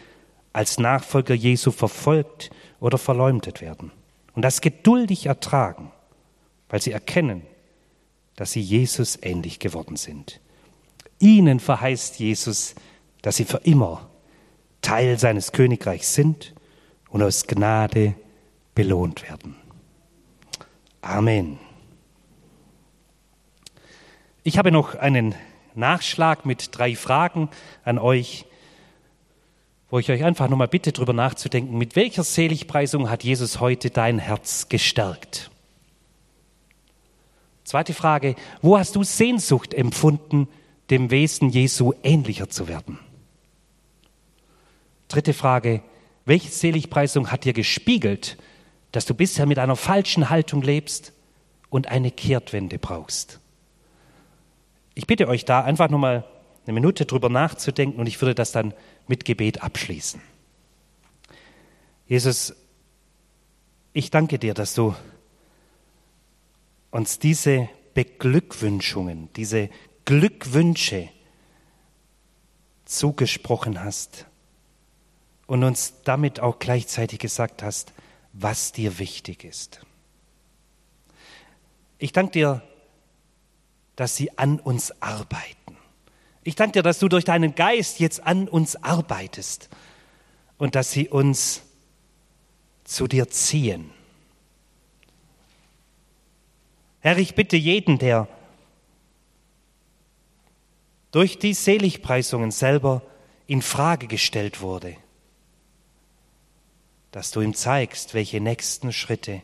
als 0.53 0.80
Nachfolger 0.80 1.36
Jesu 1.36 1.71
verfolgt 1.71 2.49
oder 2.80 2.97
verleumdet 2.97 3.61
werden. 3.61 3.91
Und 4.34 4.43
das 4.43 4.61
geduldig 4.61 5.27
ertragen, 5.27 5.91
weil 6.69 6.82
sie 6.82 6.91
erkennen, 6.91 7.43
dass 8.36 8.51
sie 8.51 8.61
Jesus 8.61 9.17
ähnlich 9.21 9.59
geworden 9.59 9.95
sind. 9.95 10.39
Ihnen 11.19 11.59
verheißt 11.59 12.19
Jesus, 12.19 12.75
dass 13.21 13.36
sie 13.36 13.45
für 13.45 13.57
immer 13.57 14.09
Teil 14.82 15.19
seines 15.19 15.51
Königreichs 15.51 16.13
sind 16.13 16.53
und 17.09 17.21
aus 17.21 17.47
Gnade 17.47 18.15
belohnt 18.75 19.27
werden. 19.30 19.55
Amen. 21.01 21.59
Ich 24.43 24.57
habe 24.57 24.71
noch 24.71 24.95
einen 24.95 25.36
Nachschlag 25.80 26.45
mit 26.45 26.77
drei 26.77 26.95
Fragen 26.95 27.49
an 27.84 27.97
euch, 27.97 28.45
wo 29.89 29.97
ich 29.97 30.11
euch 30.11 30.23
einfach 30.23 30.49
nochmal 30.49 30.67
bitte, 30.67 30.91
darüber 30.91 31.13
nachzudenken, 31.13 31.77
mit 31.77 31.95
welcher 31.95 32.23
Seligpreisung 32.23 33.09
hat 33.09 33.23
Jesus 33.23 33.59
heute 33.59 33.89
dein 33.89 34.19
Herz 34.19 34.69
gestärkt? 34.69 35.49
Zweite 37.63 37.93
Frage, 37.93 38.36
wo 38.61 38.77
hast 38.77 38.95
du 38.95 39.03
Sehnsucht 39.03 39.73
empfunden, 39.73 40.47
dem 40.89 41.11
Wesen 41.11 41.49
Jesu 41.49 41.93
ähnlicher 42.03 42.49
zu 42.49 42.67
werden? 42.67 42.99
Dritte 45.07 45.34
Frage, 45.34 45.82
welche 46.25 46.49
Seligpreisung 46.49 47.32
hat 47.32 47.45
dir 47.45 47.53
gespiegelt, 47.53 48.38
dass 48.91 49.05
du 49.05 49.13
bisher 49.13 49.45
mit 49.45 49.59
einer 49.59 49.75
falschen 49.75 50.30
Haltung 50.30 50.61
lebst 50.61 51.13
und 51.69 51.88
eine 51.88 52.11
Kehrtwende 52.11 52.77
brauchst? 52.77 53.39
Ich 54.96 55.08
bitte 55.08 55.28
euch 55.28 55.46
da 55.46 55.64
einfach 55.64 55.90
nochmal 55.90 56.26
eine 56.66 56.74
Minute 56.74 57.06
drüber 57.06 57.30
nachzudenken 57.30 58.00
und 58.00 58.08
ich 58.08 58.22
würde 58.22 58.36
das 58.36 58.52
dann 58.52 58.74
mit 59.08 59.26
Gebet 59.26 59.64
abschließen. 59.64 60.22
Jesus, 62.08 62.56
ich 63.94 64.12
danke 64.12 64.40
dir, 64.40 64.54
dass 64.54 64.74
du 64.74 64.96
uns 66.92 67.20
diese 67.20 67.70
Beglückwünschungen, 67.94 69.30
diese 69.36 69.70
Glückwünsche 70.06 71.10
zugesprochen 72.86 73.84
hast 73.84 74.26
und 75.46 75.64
uns 75.64 76.02
damit 76.04 76.40
auch 76.40 76.60
gleichzeitig 76.60 77.20
gesagt 77.20 77.62
hast, 77.62 77.94
was 78.34 78.72
dir 78.72 79.00
wichtig 79.00 79.44
ist. 79.44 79.82
Ich 81.98 82.12
danke 82.12 82.32
dir, 82.32 82.62
dass 84.00 84.16
sie 84.16 84.38
an 84.38 84.62
uns 84.62 84.93
arbeiten. 85.02 85.76
Ich 86.45 86.56
danke 86.56 86.80
dir, 86.80 86.84
dass 86.84 87.00
du 87.00 87.10
durch 87.10 87.26
deinen 87.26 87.54
Geist 87.54 88.00
jetzt 88.00 88.26
an 88.26 88.47
uns 88.47 88.78
arbeitest 88.78 89.68
und 90.58 90.76
dass 90.76 90.91
sie 90.91 91.10
uns 91.10 91.64
zu 92.86 93.10
dir 93.10 93.28
ziehen. 93.28 93.91
Herr, 97.02 97.18
ich 97.18 97.36
bitte 97.36 97.58
jeden, 97.58 97.97
der 97.97 98.30
durch 101.12 101.38
die 101.38 101.54
Seligpreisungen 101.54 102.52
selber 102.52 103.02
in 103.47 103.62
Frage 103.62 104.08
gestellt 104.08 104.62
wurde, 104.62 104.95
dass 107.12 107.32
du 107.32 107.41
ihm 107.41 107.54
zeigst, 107.54 108.14
welche 108.14 108.39
nächsten 108.39 108.93
Schritte 108.93 109.41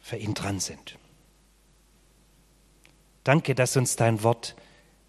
für 0.00 0.16
ihn 0.16 0.32
dran 0.32 0.58
sind. 0.58 0.96
Danke, 3.24 3.54
dass 3.54 3.76
uns 3.76 3.96
dein 3.96 4.22
Wort 4.22 4.56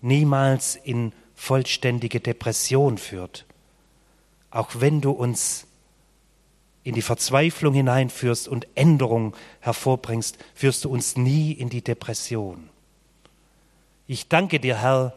niemals 0.01 0.75
in 0.75 1.13
vollständige 1.35 2.19
Depression 2.19 2.97
führt, 2.97 3.45
auch 4.51 4.69
wenn 4.75 5.01
du 5.01 5.11
uns 5.11 5.65
in 6.83 6.93
die 6.95 7.01
Verzweiflung 7.01 7.73
hineinführst 7.73 8.47
und 8.47 8.67
Änderung 8.75 9.35
hervorbringst, 9.61 10.37
führst 10.53 10.83
du 10.85 10.89
uns 10.89 11.15
nie 11.15 11.53
in 11.53 11.69
die 11.69 11.81
Depression. 11.81 12.69
Ich 14.05 14.27
danke 14.27 14.59
dir, 14.59 14.81
Herr, 14.81 15.13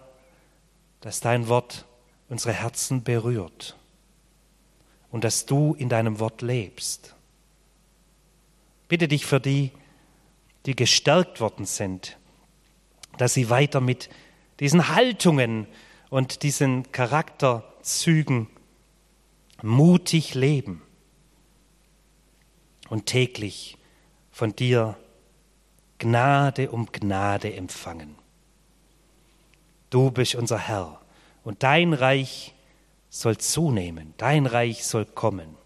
dass 1.00 1.20
dein 1.20 1.48
Wort 1.48 1.84
unsere 2.28 2.54
Herzen 2.54 3.02
berührt 3.02 3.76
und 5.10 5.24
dass 5.24 5.44
du 5.44 5.74
in 5.74 5.88
deinem 5.88 6.18
Wort 6.20 6.40
lebst. 6.40 7.14
Bitte 8.88 9.08
dich 9.08 9.26
für 9.26 9.40
die, 9.40 9.72
die 10.66 10.76
gestärkt 10.76 11.40
worden 11.40 11.66
sind, 11.66 12.16
dass 13.18 13.34
sie 13.34 13.50
weiter 13.50 13.80
mit 13.80 14.08
diesen 14.60 14.88
Haltungen 14.94 15.66
und 16.10 16.42
diesen 16.42 16.90
Charakterzügen 16.92 18.48
mutig 19.62 20.34
leben 20.34 20.82
und 22.88 23.06
täglich 23.06 23.76
von 24.30 24.54
dir 24.54 24.96
Gnade 25.98 26.70
um 26.70 26.86
Gnade 26.92 27.54
empfangen. 27.54 28.16
Du 29.90 30.10
bist 30.10 30.34
unser 30.34 30.58
Herr 30.58 31.00
und 31.42 31.62
dein 31.62 31.94
Reich 31.94 32.54
soll 33.08 33.38
zunehmen, 33.38 34.14
dein 34.18 34.46
Reich 34.46 34.84
soll 34.84 35.06
kommen 35.06 35.56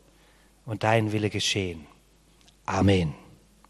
und 0.66 0.84
dein 0.84 1.10
Wille 1.12 1.30
geschehen. 1.30 1.86
Amen. 2.64 3.14